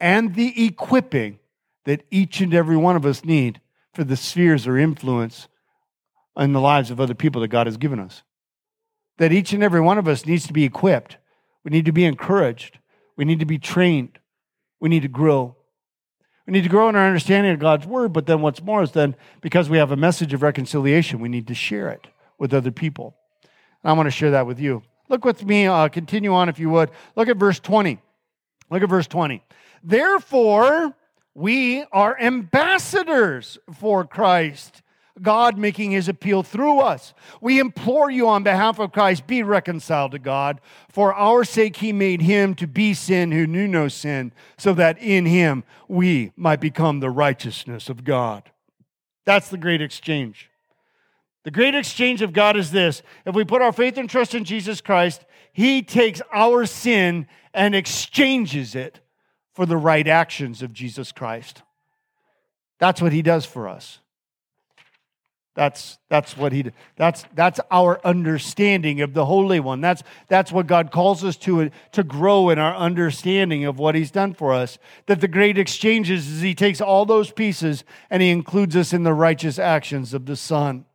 and 0.00 0.34
the 0.34 0.64
equipping 0.64 1.38
that 1.84 2.02
each 2.10 2.40
and 2.40 2.52
every 2.52 2.76
one 2.76 2.96
of 2.96 3.06
us 3.06 3.24
need 3.24 3.60
for 3.94 4.02
the 4.02 4.16
spheres 4.16 4.66
or 4.66 4.76
influence 4.76 5.46
in 6.36 6.52
the 6.52 6.60
lives 6.60 6.90
of 6.90 7.00
other 7.00 7.14
people 7.14 7.40
that 7.42 7.48
God 7.48 7.68
has 7.68 7.76
given 7.76 8.00
us 8.00 8.24
that 9.20 9.32
each 9.32 9.52
and 9.52 9.62
every 9.62 9.82
one 9.82 9.98
of 9.98 10.08
us 10.08 10.24
needs 10.24 10.46
to 10.46 10.52
be 10.54 10.64
equipped. 10.64 11.18
We 11.62 11.70
need 11.70 11.84
to 11.84 11.92
be 11.92 12.06
encouraged. 12.06 12.78
We 13.18 13.26
need 13.26 13.40
to 13.40 13.44
be 13.44 13.58
trained. 13.58 14.18
We 14.80 14.88
need 14.88 15.02
to 15.02 15.08
grow. 15.08 15.56
We 16.46 16.54
need 16.54 16.62
to 16.62 16.70
grow 16.70 16.88
in 16.88 16.96
our 16.96 17.06
understanding 17.06 17.52
of 17.52 17.58
God's 17.58 17.86
word, 17.86 18.14
but 18.14 18.24
then 18.24 18.40
what's 18.40 18.62
more 18.62 18.82
is 18.82 18.92
then 18.92 19.14
because 19.42 19.68
we 19.68 19.76
have 19.76 19.92
a 19.92 19.96
message 19.96 20.32
of 20.32 20.40
reconciliation, 20.40 21.20
we 21.20 21.28
need 21.28 21.48
to 21.48 21.54
share 21.54 21.90
it 21.90 22.06
with 22.38 22.54
other 22.54 22.70
people. 22.70 23.14
And 23.82 23.90
I 23.90 23.92
want 23.92 24.06
to 24.06 24.10
share 24.10 24.30
that 24.30 24.46
with 24.46 24.58
you. 24.58 24.82
Look 25.10 25.26
with 25.26 25.44
me, 25.44 25.66
uh, 25.66 25.88
continue 25.88 26.32
on 26.32 26.48
if 26.48 26.58
you 26.58 26.70
would. 26.70 26.90
Look 27.14 27.28
at 27.28 27.36
verse 27.36 27.60
20. 27.60 28.00
Look 28.70 28.82
at 28.82 28.88
verse 28.88 29.06
20. 29.06 29.44
Therefore, 29.82 30.96
we 31.34 31.84
are 31.92 32.18
ambassadors 32.18 33.58
for 33.78 34.06
Christ 34.06 34.80
God 35.22 35.58
making 35.58 35.90
his 35.90 36.08
appeal 36.08 36.42
through 36.42 36.80
us. 36.80 37.14
We 37.40 37.58
implore 37.58 38.10
you 38.10 38.28
on 38.28 38.42
behalf 38.42 38.78
of 38.78 38.92
Christ, 38.92 39.26
be 39.26 39.42
reconciled 39.42 40.12
to 40.12 40.18
God. 40.18 40.60
For 40.88 41.14
our 41.14 41.44
sake, 41.44 41.76
he 41.76 41.92
made 41.92 42.22
him 42.22 42.54
to 42.56 42.66
be 42.66 42.94
sin 42.94 43.32
who 43.32 43.46
knew 43.46 43.66
no 43.66 43.88
sin, 43.88 44.32
so 44.56 44.72
that 44.74 44.98
in 44.98 45.26
him 45.26 45.64
we 45.88 46.32
might 46.36 46.60
become 46.60 47.00
the 47.00 47.10
righteousness 47.10 47.88
of 47.88 48.04
God. 48.04 48.50
That's 49.24 49.48
the 49.48 49.58
great 49.58 49.82
exchange. 49.82 50.50
The 51.44 51.50
great 51.50 51.74
exchange 51.74 52.20
of 52.22 52.32
God 52.32 52.56
is 52.56 52.70
this 52.70 53.02
if 53.24 53.34
we 53.34 53.44
put 53.44 53.62
our 53.62 53.72
faith 53.72 53.96
and 53.96 54.08
trust 54.08 54.34
in 54.34 54.44
Jesus 54.44 54.80
Christ, 54.80 55.24
he 55.52 55.82
takes 55.82 56.20
our 56.32 56.66
sin 56.66 57.26
and 57.54 57.74
exchanges 57.74 58.74
it 58.74 59.00
for 59.54 59.66
the 59.66 59.76
right 59.76 60.06
actions 60.06 60.62
of 60.62 60.72
Jesus 60.72 61.12
Christ. 61.12 61.62
That's 62.78 63.02
what 63.02 63.12
he 63.12 63.22
does 63.22 63.44
for 63.44 63.68
us. 63.68 64.00
That's, 65.60 65.98
that's 66.08 66.38
what 66.38 66.52
he 66.52 66.64
that's 66.96 67.26
that's 67.34 67.60
our 67.70 68.00
understanding 68.02 69.02
of 69.02 69.12
the 69.12 69.26
Holy 69.26 69.60
One. 69.60 69.82
That's 69.82 70.02
that's 70.26 70.50
what 70.50 70.66
God 70.66 70.90
calls 70.90 71.22
us 71.22 71.36
to 71.36 71.70
to 71.92 72.02
grow 72.02 72.48
in 72.48 72.58
our 72.58 72.74
understanding 72.74 73.66
of 73.66 73.78
what 73.78 73.94
He's 73.94 74.10
done 74.10 74.32
for 74.32 74.54
us. 74.54 74.78
That 75.04 75.20
the 75.20 75.28
great 75.28 75.58
exchanges 75.58 76.28
is 76.28 76.40
He 76.40 76.54
takes 76.54 76.80
all 76.80 77.04
those 77.04 77.30
pieces 77.30 77.84
and 78.08 78.22
He 78.22 78.30
includes 78.30 78.74
us 78.74 78.94
in 78.94 79.02
the 79.02 79.12
righteous 79.12 79.58
actions 79.58 80.14
of 80.14 80.24
the 80.24 80.34
Son. 80.34 80.86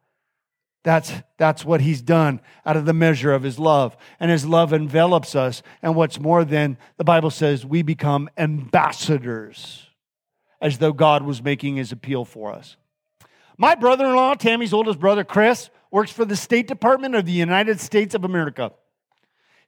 That's, 0.82 1.12
that's 1.38 1.64
what 1.64 1.82
he's 1.82 2.02
done 2.02 2.42
out 2.66 2.78
of 2.78 2.86
the 2.86 2.94
measure 2.94 3.34
of 3.34 3.44
his 3.44 3.58
love. 3.60 3.96
And 4.20 4.30
his 4.30 4.46
love 4.46 4.72
envelops 4.72 5.36
us. 5.36 5.64
And 5.82 5.96
what's 5.96 6.20
more 6.20 6.46
than 6.46 6.78
the 6.98 7.04
Bible 7.04 7.32
says, 7.32 7.66
we 7.66 7.82
become 7.82 8.30
ambassadors 8.38 9.90
as 10.62 10.78
though 10.78 10.94
God 10.94 11.24
was 11.24 11.42
making 11.42 11.78
his 11.78 11.92
appeal 11.92 12.24
for 12.24 12.52
us. 12.52 12.78
My 13.58 13.76
brother 13.76 14.06
in 14.06 14.16
law, 14.16 14.34
Tammy's 14.34 14.74
oldest 14.74 15.00
brother, 15.00 15.24
Chris, 15.24 15.70
works 15.92 16.12
for 16.12 16.26
the 16.26 16.36
State 16.36 16.68
Department 16.68 17.16
of 17.16 17.26
the 17.26 17.32
United 17.32 17.80
States 17.80 18.14
of 18.14 18.26
America. 18.26 18.74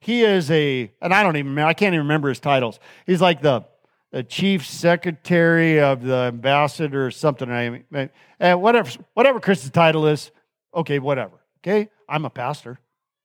He 0.00 0.22
is 0.22 0.50
a, 0.50 0.92
and 1.00 1.12
I 1.12 1.22
don't 1.22 1.36
even 1.36 1.58
I 1.58 1.72
can't 1.72 1.94
even 1.94 2.06
remember 2.06 2.28
his 2.28 2.38
titles. 2.40 2.78
He's 3.06 3.20
like 3.20 3.40
the, 3.40 3.64
the 4.12 4.22
chief 4.22 4.66
secretary 4.66 5.80
of 5.80 6.02
the 6.02 6.14
ambassador 6.14 7.06
or 7.06 7.10
something. 7.10 7.50
I 7.50 7.82
mean, 7.90 8.10
uh, 8.40 8.54
whatever, 8.54 8.90
whatever 9.14 9.40
Chris's 9.40 9.70
title 9.70 10.06
is, 10.06 10.30
okay, 10.74 10.98
whatever. 10.98 11.40
Okay, 11.60 11.88
I'm 12.08 12.24
a 12.24 12.30
pastor. 12.30 12.78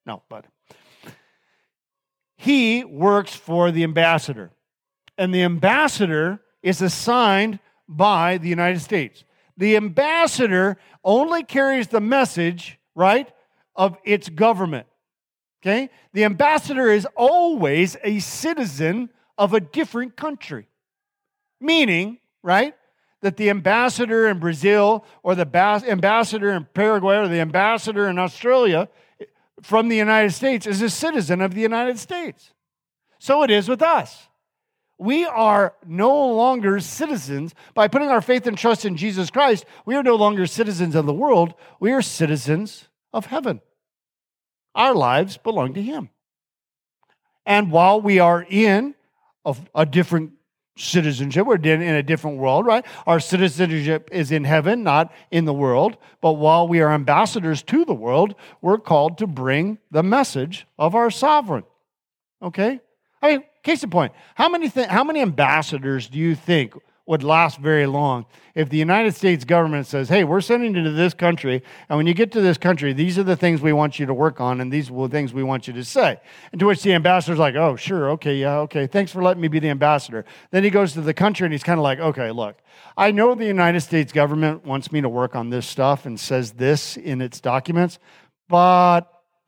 No, 0.05 0.23
but 0.29 0.45
he 2.37 2.83
works 2.83 3.35
for 3.35 3.71
the 3.71 3.83
ambassador. 3.83 4.51
And 5.17 5.33
the 5.33 5.43
ambassador 5.43 6.41
is 6.63 6.81
assigned 6.81 7.59
by 7.87 8.37
the 8.37 8.49
United 8.49 8.79
States. 8.79 9.23
The 9.57 9.75
ambassador 9.75 10.77
only 11.03 11.43
carries 11.43 11.87
the 11.87 12.01
message, 12.01 12.79
right, 12.95 13.31
of 13.75 13.97
its 14.03 14.29
government. 14.29 14.87
Okay? 15.61 15.89
The 16.13 16.25
ambassador 16.25 16.89
is 16.89 17.07
always 17.15 17.95
a 18.03 18.19
citizen 18.19 19.09
of 19.37 19.53
a 19.53 19.59
different 19.59 20.15
country. 20.15 20.67
Meaning, 21.61 22.19
right, 22.41 22.75
that 23.21 23.37
the 23.37 23.49
ambassador 23.49 24.27
in 24.27 24.39
Brazil 24.39 25.05
or 25.23 25.33
the 25.33 25.49
ambassador 25.87 26.51
in 26.51 26.67
Paraguay 26.73 27.17
or 27.17 27.27
the 27.27 27.39
ambassador 27.39 28.09
in 28.09 28.19
Australia, 28.19 28.89
eh, 29.19 29.25
from 29.61 29.87
the 29.87 29.95
United 29.95 30.33
States 30.33 30.67
is 30.67 30.81
a 30.81 30.89
citizen 30.89 31.39
of 31.41 31.53
the 31.53 31.61
United 31.61 31.97
States. 31.97 32.51
So 33.19 33.43
it 33.43 33.49
is 33.49 33.69
with 33.69 33.81
us. 33.81 34.27
We 35.03 35.25
are 35.25 35.73
no 35.85 36.33
longer 36.33 36.79
citizens. 36.79 37.53
By 37.73 37.89
putting 37.89 38.07
our 38.07 38.21
faith 38.21 38.47
and 38.47 38.57
trust 38.57 38.85
in 38.85 38.95
Jesus 38.95 39.29
Christ, 39.29 39.65
we 39.85 39.95
are 39.95 40.03
no 40.03 40.15
longer 40.15 40.47
citizens 40.47 40.95
of 40.95 41.05
the 41.05 41.13
world. 41.13 41.55
We 41.81 41.91
are 41.91 42.01
citizens 42.01 42.87
of 43.11 43.25
heaven. 43.25 43.59
Our 44.73 44.95
lives 44.95 45.35
belong 45.35 45.73
to 45.73 45.81
Him. 45.81 46.09
And 47.45 47.69
while 47.69 47.99
we 47.99 48.19
are 48.19 48.45
in 48.49 48.95
a, 49.43 49.53
a 49.75 49.85
different 49.85 50.31
citizenship, 50.77 51.47
we're 51.47 51.57
in 51.57 51.81
a 51.81 52.01
different 52.01 52.37
world, 52.37 52.65
right? 52.65 52.85
Our 53.05 53.19
citizenship 53.19 54.07
is 54.09 54.31
in 54.31 54.45
heaven, 54.45 54.83
not 54.83 55.11
in 55.31 55.43
the 55.43 55.53
world. 55.53 55.97
But 56.21 56.33
while 56.33 56.65
we 56.65 56.79
are 56.79 56.93
ambassadors 56.93 57.61
to 57.63 57.83
the 57.83 57.93
world, 57.93 58.35
we're 58.61 58.77
called 58.77 59.17
to 59.17 59.27
bring 59.27 59.79
the 59.91 60.01
message 60.01 60.65
of 60.79 60.95
our 60.95 61.11
sovereign. 61.11 61.65
Okay? 62.41 62.79
I 63.21 63.31
mean, 63.31 63.43
case 63.63 63.83
in 63.83 63.89
point, 63.89 64.13
how 64.35 64.49
many, 64.49 64.69
th- 64.69 64.87
how 64.87 65.03
many 65.03 65.21
ambassadors 65.21 66.07
do 66.07 66.19
you 66.19 66.35
think 66.35 66.75
would 67.05 67.23
last 67.23 67.59
very 67.59 67.85
long 67.85 68.25
if 68.55 68.69
the 68.69 68.77
United 68.77 69.13
States 69.13 69.43
government 69.43 69.87
says, 69.87 70.07
hey, 70.07 70.23
we're 70.23 70.39
sending 70.39 70.75
you 70.75 70.83
to 70.83 70.91
this 70.91 71.13
country, 71.13 71.61
and 71.89 71.97
when 71.97 72.07
you 72.07 72.13
get 72.13 72.31
to 72.31 72.39
this 72.39 72.57
country, 72.57 72.93
these 72.93 73.17
are 73.17 73.23
the 73.23 73.35
things 73.35 73.61
we 73.61 73.73
want 73.73 73.99
you 73.99 74.05
to 74.05 74.13
work 74.13 74.39
on, 74.39 74.61
and 74.61 74.71
these 74.71 74.89
are 74.89 75.07
the 75.07 75.09
things 75.09 75.33
we 75.33 75.43
want 75.43 75.67
you 75.67 75.73
to 75.73 75.83
say. 75.83 76.19
And 76.51 76.59
to 76.59 76.67
which 76.67 76.81
the 76.81 76.93
ambassador's 76.93 77.39
like, 77.39 77.55
oh, 77.55 77.75
sure, 77.75 78.11
okay, 78.11 78.35
yeah, 78.35 78.59
okay, 78.59 78.87
thanks 78.87 79.11
for 79.11 79.21
letting 79.21 79.41
me 79.41 79.49
be 79.49 79.59
the 79.59 79.69
ambassador. 79.69 80.23
Then 80.51 80.63
he 80.63 80.69
goes 80.69 80.93
to 80.93 81.01
the 81.01 81.13
country 81.13 81.45
and 81.45 81.53
he's 81.53 81.63
kind 81.63 81.79
of 81.79 81.83
like, 81.83 81.99
okay, 81.99 82.31
look, 82.31 82.57
I 82.95 83.11
know 83.11 83.35
the 83.35 83.45
United 83.45 83.81
States 83.81 84.13
government 84.13 84.65
wants 84.65 84.91
me 84.91 85.01
to 85.01 85.09
work 85.09 85.35
on 85.35 85.49
this 85.49 85.67
stuff 85.67 86.05
and 86.05 86.17
says 86.17 86.53
this 86.53 86.95
in 86.95 87.21
its 87.21 87.41
documents, 87.41 87.99
but 88.47 89.01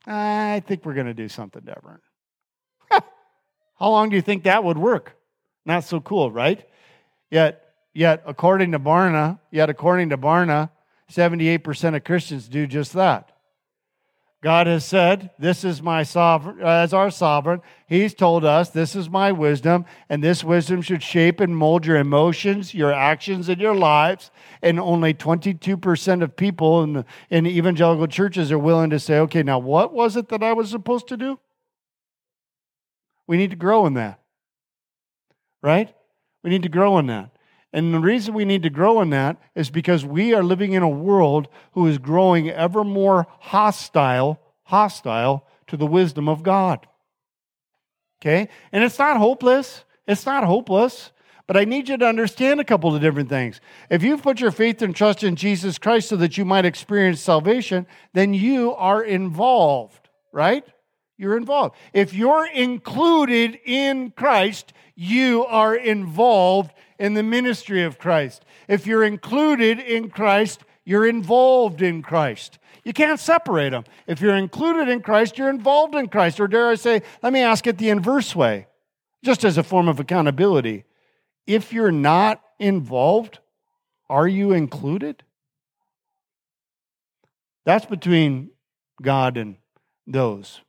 I 0.06 0.62
think 0.66 0.84
we're 0.84 0.94
going 0.94 1.06
to 1.06 1.14
do 1.14 1.28
something 1.28 1.62
different. 1.62 2.00
How 3.78 3.90
long 3.90 4.08
do 4.08 4.16
you 4.16 4.22
think 4.22 4.44
that 4.44 4.64
would 4.64 4.78
work? 4.78 5.16
Not 5.64 5.84
so 5.84 6.00
cool, 6.00 6.30
right? 6.30 6.66
Yet, 7.30 7.74
yet 7.92 8.22
according 8.26 8.72
to 8.72 8.78
Barna, 8.78 9.38
yet 9.50 9.68
according 9.68 10.10
to 10.10 10.18
Barna, 10.18 10.70
78% 11.10 11.96
of 11.96 12.04
Christians 12.04 12.48
do 12.48 12.66
just 12.66 12.92
that. 12.94 13.32
God 14.42 14.66
has 14.66 14.84
said, 14.84 15.30
This 15.38 15.64
is 15.64 15.82
my 15.82 16.02
sovereign, 16.02 16.60
as 16.60 16.92
our 16.92 17.10
sovereign. 17.10 17.62
He's 17.88 18.14
told 18.14 18.44
us, 18.44 18.70
This 18.70 18.94
is 18.94 19.10
my 19.10 19.32
wisdom, 19.32 19.86
and 20.08 20.22
this 20.22 20.44
wisdom 20.44 20.82
should 20.82 21.02
shape 21.02 21.40
and 21.40 21.56
mold 21.56 21.84
your 21.84 21.96
emotions, 21.96 22.72
your 22.72 22.92
actions, 22.92 23.48
and 23.48 23.60
your 23.60 23.74
lives. 23.74 24.30
And 24.62 24.78
only 24.78 25.14
22% 25.14 26.22
of 26.22 26.36
people 26.36 26.82
in, 26.82 26.92
the, 26.92 27.04
in 27.28 27.46
evangelical 27.46 28.06
churches 28.06 28.52
are 28.52 28.58
willing 28.58 28.90
to 28.90 29.00
say, 29.00 29.18
Okay, 29.20 29.42
now 29.42 29.58
what 29.58 29.92
was 29.92 30.16
it 30.16 30.28
that 30.28 30.42
I 30.42 30.52
was 30.52 30.70
supposed 30.70 31.08
to 31.08 31.16
do? 31.16 31.40
We 33.26 33.36
need 33.36 33.50
to 33.50 33.56
grow 33.56 33.86
in 33.86 33.94
that, 33.94 34.20
right? 35.62 35.94
We 36.42 36.50
need 36.50 36.62
to 36.62 36.68
grow 36.68 36.98
in 36.98 37.06
that. 37.06 37.30
And 37.72 37.92
the 37.92 38.00
reason 38.00 38.34
we 38.34 38.44
need 38.44 38.62
to 38.62 38.70
grow 38.70 39.00
in 39.00 39.10
that 39.10 39.36
is 39.54 39.68
because 39.68 40.04
we 40.04 40.32
are 40.32 40.42
living 40.42 40.72
in 40.72 40.82
a 40.82 40.88
world 40.88 41.48
who 41.72 41.86
is 41.86 41.98
growing 41.98 42.48
ever 42.48 42.84
more 42.84 43.26
hostile, 43.40 44.40
hostile 44.62 45.46
to 45.66 45.76
the 45.76 45.86
wisdom 45.86 46.28
of 46.28 46.42
God. 46.42 46.86
Okay? 48.20 48.48
And 48.72 48.82
it's 48.82 48.98
not 48.98 49.18
hopeless. 49.18 49.84
It's 50.06 50.24
not 50.24 50.44
hopeless. 50.44 51.12
But 51.46 51.56
I 51.56 51.64
need 51.64 51.88
you 51.88 51.96
to 51.96 52.06
understand 52.06 52.60
a 52.60 52.64
couple 52.64 52.94
of 52.94 53.00
different 53.00 53.28
things. 53.28 53.60
If 53.90 54.02
you've 54.02 54.22
put 54.22 54.40
your 54.40 54.50
faith 54.50 54.82
and 54.82 54.96
trust 54.96 55.22
in 55.22 55.36
Jesus 55.36 55.78
Christ 55.78 56.08
so 56.08 56.16
that 56.16 56.38
you 56.38 56.44
might 56.44 56.64
experience 56.64 57.20
salvation, 57.20 57.86
then 58.14 58.34
you 58.34 58.74
are 58.74 59.02
involved, 59.02 60.08
right? 60.32 60.64
You're 61.18 61.36
involved. 61.36 61.74
If 61.92 62.12
you're 62.12 62.46
included 62.46 63.58
in 63.64 64.10
Christ, 64.10 64.72
you 64.94 65.44
are 65.46 65.74
involved 65.74 66.72
in 66.98 67.14
the 67.14 67.22
ministry 67.22 67.82
of 67.82 67.98
Christ. 67.98 68.44
If 68.68 68.86
you're 68.86 69.04
included 69.04 69.78
in 69.78 70.10
Christ, 70.10 70.62
you're 70.84 71.06
involved 71.06 71.82
in 71.82 72.02
Christ. 72.02 72.58
You 72.84 72.92
can't 72.92 73.18
separate 73.18 73.70
them. 73.70 73.84
If 74.06 74.20
you're 74.20 74.36
included 74.36 74.88
in 74.88 75.00
Christ, 75.00 75.38
you're 75.38 75.50
involved 75.50 75.94
in 75.94 76.08
Christ. 76.08 76.38
Or 76.38 76.46
dare 76.46 76.68
I 76.68 76.76
say, 76.76 77.02
let 77.22 77.32
me 77.32 77.40
ask 77.40 77.66
it 77.66 77.78
the 77.78 77.90
inverse 77.90 78.36
way, 78.36 78.66
just 79.24 79.44
as 79.44 79.58
a 79.58 79.62
form 79.62 79.88
of 79.88 79.98
accountability. 79.98 80.84
If 81.46 81.72
you're 81.72 81.92
not 81.92 82.42
involved, 82.58 83.40
are 84.08 84.28
you 84.28 84.52
included? 84.52 85.22
That's 87.64 87.86
between 87.86 88.50
God 89.02 89.36
and 89.36 89.56
those. 90.06 90.60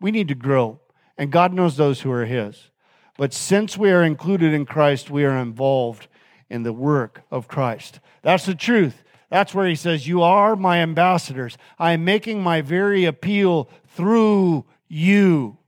We 0.00 0.10
need 0.10 0.28
to 0.28 0.34
grow, 0.34 0.80
and 1.16 1.32
God 1.32 1.52
knows 1.52 1.76
those 1.76 2.02
who 2.02 2.12
are 2.12 2.26
His. 2.26 2.70
But 3.16 3.32
since 3.32 3.78
we 3.78 3.90
are 3.90 4.02
included 4.02 4.52
in 4.52 4.66
Christ, 4.66 5.10
we 5.10 5.24
are 5.24 5.36
involved 5.36 6.08
in 6.50 6.62
the 6.62 6.72
work 6.72 7.22
of 7.30 7.48
Christ. 7.48 8.00
That's 8.22 8.46
the 8.46 8.54
truth. 8.54 9.02
That's 9.30 9.54
where 9.54 9.66
He 9.66 9.74
says, 9.74 10.06
You 10.06 10.22
are 10.22 10.54
my 10.54 10.78
ambassadors. 10.78 11.56
I 11.78 11.92
am 11.92 12.04
making 12.04 12.42
my 12.42 12.60
very 12.60 13.04
appeal 13.04 13.70
through 13.88 14.66
you. 14.88 15.58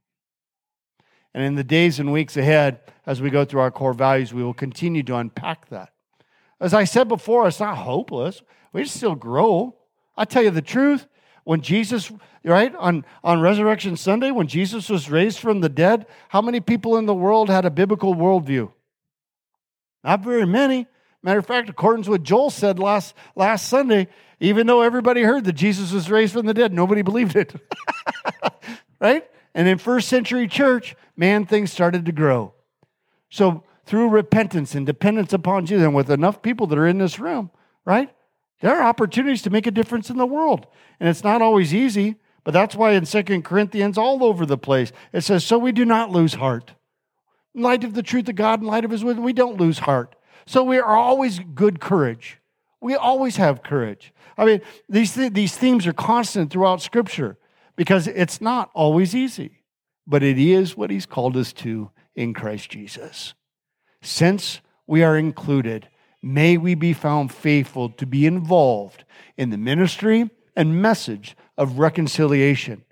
And 1.34 1.42
in 1.42 1.54
the 1.54 1.64
days 1.64 1.98
and 1.98 2.12
weeks 2.12 2.36
ahead, 2.36 2.80
as 3.06 3.22
we 3.22 3.30
go 3.30 3.44
through 3.44 3.60
our 3.60 3.70
core 3.70 3.94
values, 3.94 4.34
we 4.34 4.42
will 4.42 4.54
continue 4.54 5.02
to 5.04 5.16
unpack 5.16 5.68
that. 5.70 5.92
As 6.60 6.74
I 6.74 6.84
said 6.84 7.08
before, 7.08 7.46
it's 7.46 7.60
not 7.60 7.78
hopeless. 7.78 8.42
We 8.72 8.84
still 8.84 9.14
grow. 9.14 9.76
I 10.16 10.24
tell 10.24 10.42
you 10.42 10.50
the 10.50 10.60
truth, 10.60 11.06
when 11.48 11.62
Jesus, 11.62 12.12
right, 12.44 12.74
on, 12.76 13.06
on 13.24 13.40
Resurrection 13.40 13.96
Sunday, 13.96 14.30
when 14.30 14.48
Jesus 14.48 14.90
was 14.90 15.10
raised 15.10 15.38
from 15.38 15.62
the 15.62 15.70
dead, 15.70 16.04
how 16.28 16.42
many 16.42 16.60
people 16.60 16.98
in 16.98 17.06
the 17.06 17.14
world 17.14 17.48
had 17.48 17.64
a 17.64 17.70
biblical 17.70 18.14
worldview? 18.14 18.70
Not 20.04 20.22
very 20.22 20.44
many. 20.44 20.86
Matter 21.22 21.38
of 21.38 21.46
fact, 21.46 21.70
according 21.70 22.02
to 22.02 22.10
what 22.10 22.22
Joel 22.22 22.50
said 22.50 22.78
last, 22.78 23.14
last 23.34 23.66
Sunday, 23.66 24.08
even 24.40 24.66
though 24.66 24.82
everybody 24.82 25.22
heard 25.22 25.44
that 25.44 25.54
Jesus 25.54 25.90
was 25.90 26.10
raised 26.10 26.34
from 26.34 26.44
the 26.44 26.52
dead, 26.52 26.74
nobody 26.74 27.00
believed 27.00 27.34
it. 27.34 27.54
right? 29.00 29.26
And 29.54 29.66
in 29.66 29.78
first 29.78 30.08
century 30.08 30.48
church, 30.48 30.96
man, 31.16 31.46
things 31.46 31.72
started 31.72 32.04
to 32.04 32.12
grow. 32.12 32.52
So 33.30 33.64
through 33.86 34.10
repentance 34.10 34.74
and 34.74 34.84
dependence 34.84 35.32
upon 35.32 35.64
Jesus, 35.64 35.86
and 35.86 35.94
with 35.94 36.10
enough 36.10 36.42
people 36.42 36.66
that 36.66 36.76
are 36.76 36.86
in 36.86 36.98
this 36.98 37.18
room, 37.18 37.50
right? 37.86 38.10
There 38.60 38.76
are 38.76 38.88
opportunities 38.88 39.42
to 39.42 39.50
make 39.50 39.66
a 39.66 39.72
difference 39.72 40.10
in 40.10 40.16
the 40.16 40.26
world. 40.26 40.66
And 40.98 41.08
it's 41.08 41.24
not 41.24 41.42
always 41.42 41.74
easy, 41.74 42.16
but 42.44 42.52
that's 42.52 42.74
why 42.74 42.92
in 42.92 43.06
Second 43.06 43.44
Corinthians, 43.44 43.96
all 43.96 44.24
over 44.24 44.44
the 44.44 44.58
place, 44.58 44.92
it 45.12 45.20
says, 45.22 45.44
So 45.44 45.58
we 45.58 45.72
do 45.72 45.84
not 45.84 46.10
lose 46.10 46.34
heart. 46.34 46.72
In 47.54 47.62
light 47.62 47.84
of 47.84 47.94
the 47.94 48.02
truth 48.02 48.28
of 48.28 48.36
God, 48.36 48.60
in 48.60 48.66
light 48.66 48.84
of 48.84 48.90
His 48.90 49.04
wisdom, 49.04 49.24
we 49.24 49.32
don't 49.32 49.60
lose 49.60 49.80
heart. 49.80 50.14
So 50.46 50.64
we 50.64 50.78
are 50.78 50.96
always 50.96 51.40
good 51.54 51.80
courage. 51.80 52.38
We 52.80 52.94
always 52.94 53.36
have 53.36 53.62
courage. 53.62 54.12
I 54.36 54.44
mean, 54.44 54.60
these, 54.88 55.14
th- 55.14 55.32
these 55.32 55.56
themes 55.56 55.86
are 55.86 55.92
constant 55.92 56.50
throughout 56.50 56.80
Scripture 56.80 57.36
because 57.76 58.06
it's 58.06 58.40
not 58.40 58.70
always 58.74 59.14
easy, 59.14 59.62
but 60.06 60.22
it 60.22 60.38
is 60.38 60.76
what 60.76 60.90
He's 60.90 61.06
called 61.06 61.36
us 61.36 61.52
to 61.54 61.90
in 62.14 62.34
Christ 62.34 62.70
Jesus. 62.70 63.34
Since 64.02 64.60
we 64.86 65.02
are 65.02 65.16
included, 65.16 65.88
May 66.22 66.56
we 66.56 66.74
be 66.74 66.92
found 66.92 67.32
faithful 67.32 67.90
to 67.90 68.06
be 68.06 68.26
involved 68.26 69.04
in 69.36 69.50
the 69.50 69.58
ministry 69.58 70.30
and 70.56 70.82
message 70.82 71.36
of 71.56 71.78
reconciliation. 71.78 72.84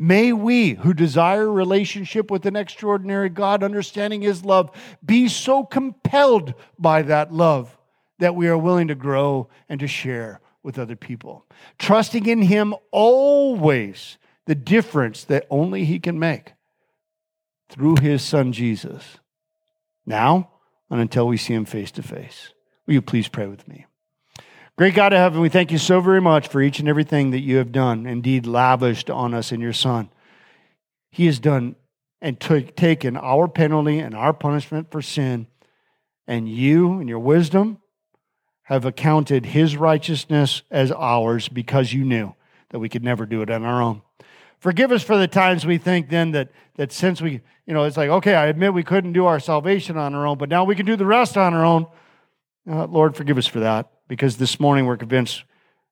May 0.00 0.32
we, 0.32 0.74
who 0.74 0.94
desire 0.94 1.50
relationship 1.50 2.30
with 2.30 2.46
an 2.46 2.54
extraordinary 2.54 3.28
God, 3.28 3.64
understanding 3.64 4.22
His 4.22 4.44
love, 4.44 4.70
be 5.04 5.26
so 5.26 5.64
compelled 5.64 6.54
by 6.78 7.02
that 7.02 7.32
love 7.32 7.76
that 8.20 8.36
we 8.36 8.46
are 8.46 8.56
willing 8.56 8.88
to 8.88 8.94
grow 8.94 9.48
and 9.68 9.80
to 9.80 9.88
share 9.88 10.40
with 10.62 10.78
other 10.78 10.94
people. 10.94 11.46
Trusting 11.78 12.26
in 12.26 12.42
Him 12.42 12.74
always 12.92 14.18
the 14.46 14.54
difference 14.54 15.24
that 15.24 15.46
only 15.50 15.84
He 15.84 15.98
can 15.98 16.18
make 16.18 16.52
through 17.68 17.96
His 18.00 18.22
Son 18.22 18.52
Jesus. 18.52 19.18
Now 20.06 20.50
and 20.90 21.00
until 21.00 21.26
we 21.26 21.36
see 21.36 21.54
Him 21.54 21.64
face 21.64 21.90
to 21.92 22.02
face. 22.04 22.52
Will 22.88 22.94
you 22.94 23.02
please 23.02 23.28
pray 23.28 23.46
with 23.46 23.68
me? 23.68 23.84
Great 24.78 24.94
God 24.94 25.12
of 25.12 25.18
heaven, 25.18 25.42
we 25.42 25.50
thank 25.50 25.70
you 25.70 25.76
so 25.76 26.00
very 26.00 26.22
much 26.22 26.48
for 26.48 26.62
each 26.62 26.80
and 26.80 26.88
everything 26.88 27.32
that 27.32 27.40
you 27.40 27.58
have 27.58 27.70
done, 27.70 28.06
indeed 28.06 28.46
lavished 28.46 29.10
on 29.10 29.34
us 29.34 29.52
in 29.52 29.60
your 29.60 29.74
Son. 29.74 30.08
He 31.10 31.26
has 31.26 31.38
done 31.38 31.76
and 32.22 32.40
t- 32.40 32.62
taken 32.62 33.18
our 33.18 33.46
penalty 33.46 33.98
and 33.98 34.14
our 34.14 34.32
punishment 34.32 34.90
for 34.90 35.02
sin, 35.02 35.48
and 36.26 36.48
you, 36.48 36.98
in 36.98 37.08
your 37.08 37.18
wisdom, 37.18 37.78
have 38.62 38.86
accounted 38.86 39.44
his 39.46 39.76
righteousness 39.76 40.62
as 40.70 40.90
ours 40.92 41.48
because 41.48 41.92
you 41.92 42.04
knew 42.04 42.34
that 42.70 42.78
we 42.78 42.88
could 42.88 43.04
never 43.04 43.26
do 43.26 43.42
it 43.42 43.50
on 43.50 43.64
our 43.64 43.82
own. 43.82 44.00
Forgive 44.60 44.92
us 44.92 45.02
for 45.02 45.18
the 45.18 45.28
times 45.28 45.66
we 45.66 45.76
think 45.76 46.08
then 46.08 46.30
that, 46.30 46.48
that 46.76 46.90
since 46.90 47.20
we, 47.20 47.42
you 47.66 47.74
know, 47.74 47.84
it's 47.84 47.98
like, 47.98 48.08
okay, 48.08 48.34
I 48.34 48.46
admit 48.46 48.72
we 48.72 48.82
couldn't 48.82 49.12
do 49.12 49.26
our 49.26 49.40
salvation 49.40 49.98
on 49.98 50.14
our 50.14 50.26
own, 50.26 50.38
but 50.38 50.48
now 50.48 50.64
we 50.64 50.74
can 50.74 50.86
do 50.86 50.96
the 50.96 51.04
rest 51.04 51.36
on 51.36 51.52
our 51.52 51.66
own. 51.66 51.86
Uh, 52.66 52.86
Lord, 52.86 53.16
forgive 53.16 53.38
us 53.38 53.46
for 53.46 53.60
that 53.60 53.90
because 54.08 54.36
this 54.36 54.58
morning 54.58 54.86
we're 54.86 54.96
convinced 54.96 55.44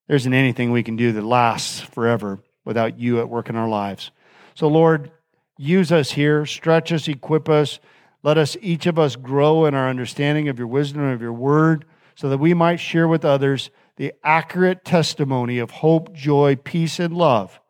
there 0.06 0.16
isn't 0.16 0.32
anything 0.32 0.72
we 0.72 0.82
can 0.82 0.96
do 0.96 1.12
that 1.12 1.22
lasts 1.22 1.80
forever. 1.80 2.40
without 2.64 2.98
you 2.98 3.20
at 3.20 3.28
work 3.28 3.48
in 3.48 3.54
our 3.54 3.68
lives. 3.68 4.10
So, 4.54 4.66
Lord, 4.66 5.12
use 5.56 5.92
us 5.92 6.10
here, 6.10 6.44
stretch 6.44 6.92
us, 6.92 7.06
equip 7.06 7.48
us. 7.48 7.78
Let 8.22 8.38
us, 8.38 8.56
each 8.60 8.86
of 8.86 8.98
us, 8.98 9.14
grow 9.14 9.66
in 9.66 9.74
our 9.74 9.88
understanding 9.88 10.48
of 10.48 10.58
your 10.58 10.66
wisdom 10.66 11.02
and 11.02 11.14
of 11.14 11.22
your 11.22 11.32
word 11.32 11.84
so 12.16 12.28
that 12.28 12.38
we 12.38 12.54
might 12.54 12.80
share 12.80 13.06
with 13.06 13.24
others 13.24 13.70
the 13.96 14.12
accurate 14.24 14.84
testimony 14.84 15.58
of 15.58 15.70
hope, 15.70 16.12
joy, 16.12 16.56
peace, 16.56 16.98
and 16.98 17.16
love 17.16 17.60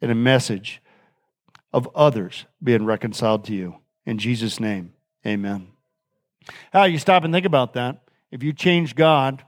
in 0.00 0.10
a 0.10 0.14
message 0.14 0.80
of 1.72 1.88
others 1.94 2.46
being 2.62 2.86
reconciled 2.86 3.44
to 3.44 3.52
you. 3.52 3.76
In 4.06 4.18
Jesus' 4.18 4.58
name, 4.58 4.94
amen. 5.26 5.68
How 6.72 6.84
you 6.84 6.98
stop 6.98 7.24
and 7.24 7.34
think 7.34 7.44
about 7.44 7.74
that. 7.74 8.05
If 8.30 8.42
you 8.42 8.52
change 8.52 8.94
God, 8.94 9.44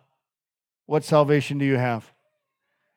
what 0.87 1.05
salvation 1.05 1.59
do 1.59 1.65
you 1.65 1.77
have? 1.77 2.13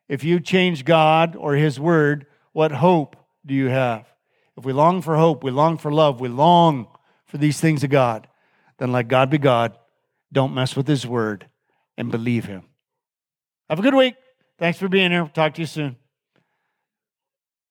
If 0.07 0.23
you 0.23 0.39
change 0.39 0.85
God 0.85 1.35
or 1.35 1.55
His 1.55 1.79
Word, 1.79 2.25
what 2.51 2.71
hope 2.71 3.15
do 3.45 3.53
you 3.53 3.67
have? 3.67 4.11
If 4.57 4.65
we 4.65 4.73
long 4.73 5.01
for 5.01 5.17
hope, 5.17 5.43
we 5.43 5.51
long 5.51 5.77
for 5.77 5.91
love, 5.91 6.19
we 6.19 6.29
long 6.29 6.87
for 7.25 7.37
these 7.37 7.59
things 7.59 7.83
of 7.83 7.89
God, 7.89 8.27
then 8.77 8.91
let 8.91 9.07
God 9.07 9.29
be 9.29 9.37
God. 9.37 9.77
Don't 10.31 10.53
mess 10.53 10.75
with 10.75 10.87
His 10.87 11.07
Word 11.07 11.47
and 11.97 12.11
believe 12.11 12.45
Him. 12.45 12.63
Have 13.69 13.79
a 13.79 13.81
good 13.81 13.95
week. 13.95 14.15
Thanks 14.57 14.77
for 14.77 14.89
being 14.89 15.11
here. 15.11 15.29
Talk 15.33 15.53
to 15.55 15.61
you 15.61 15.67
soon. 15.67 15.95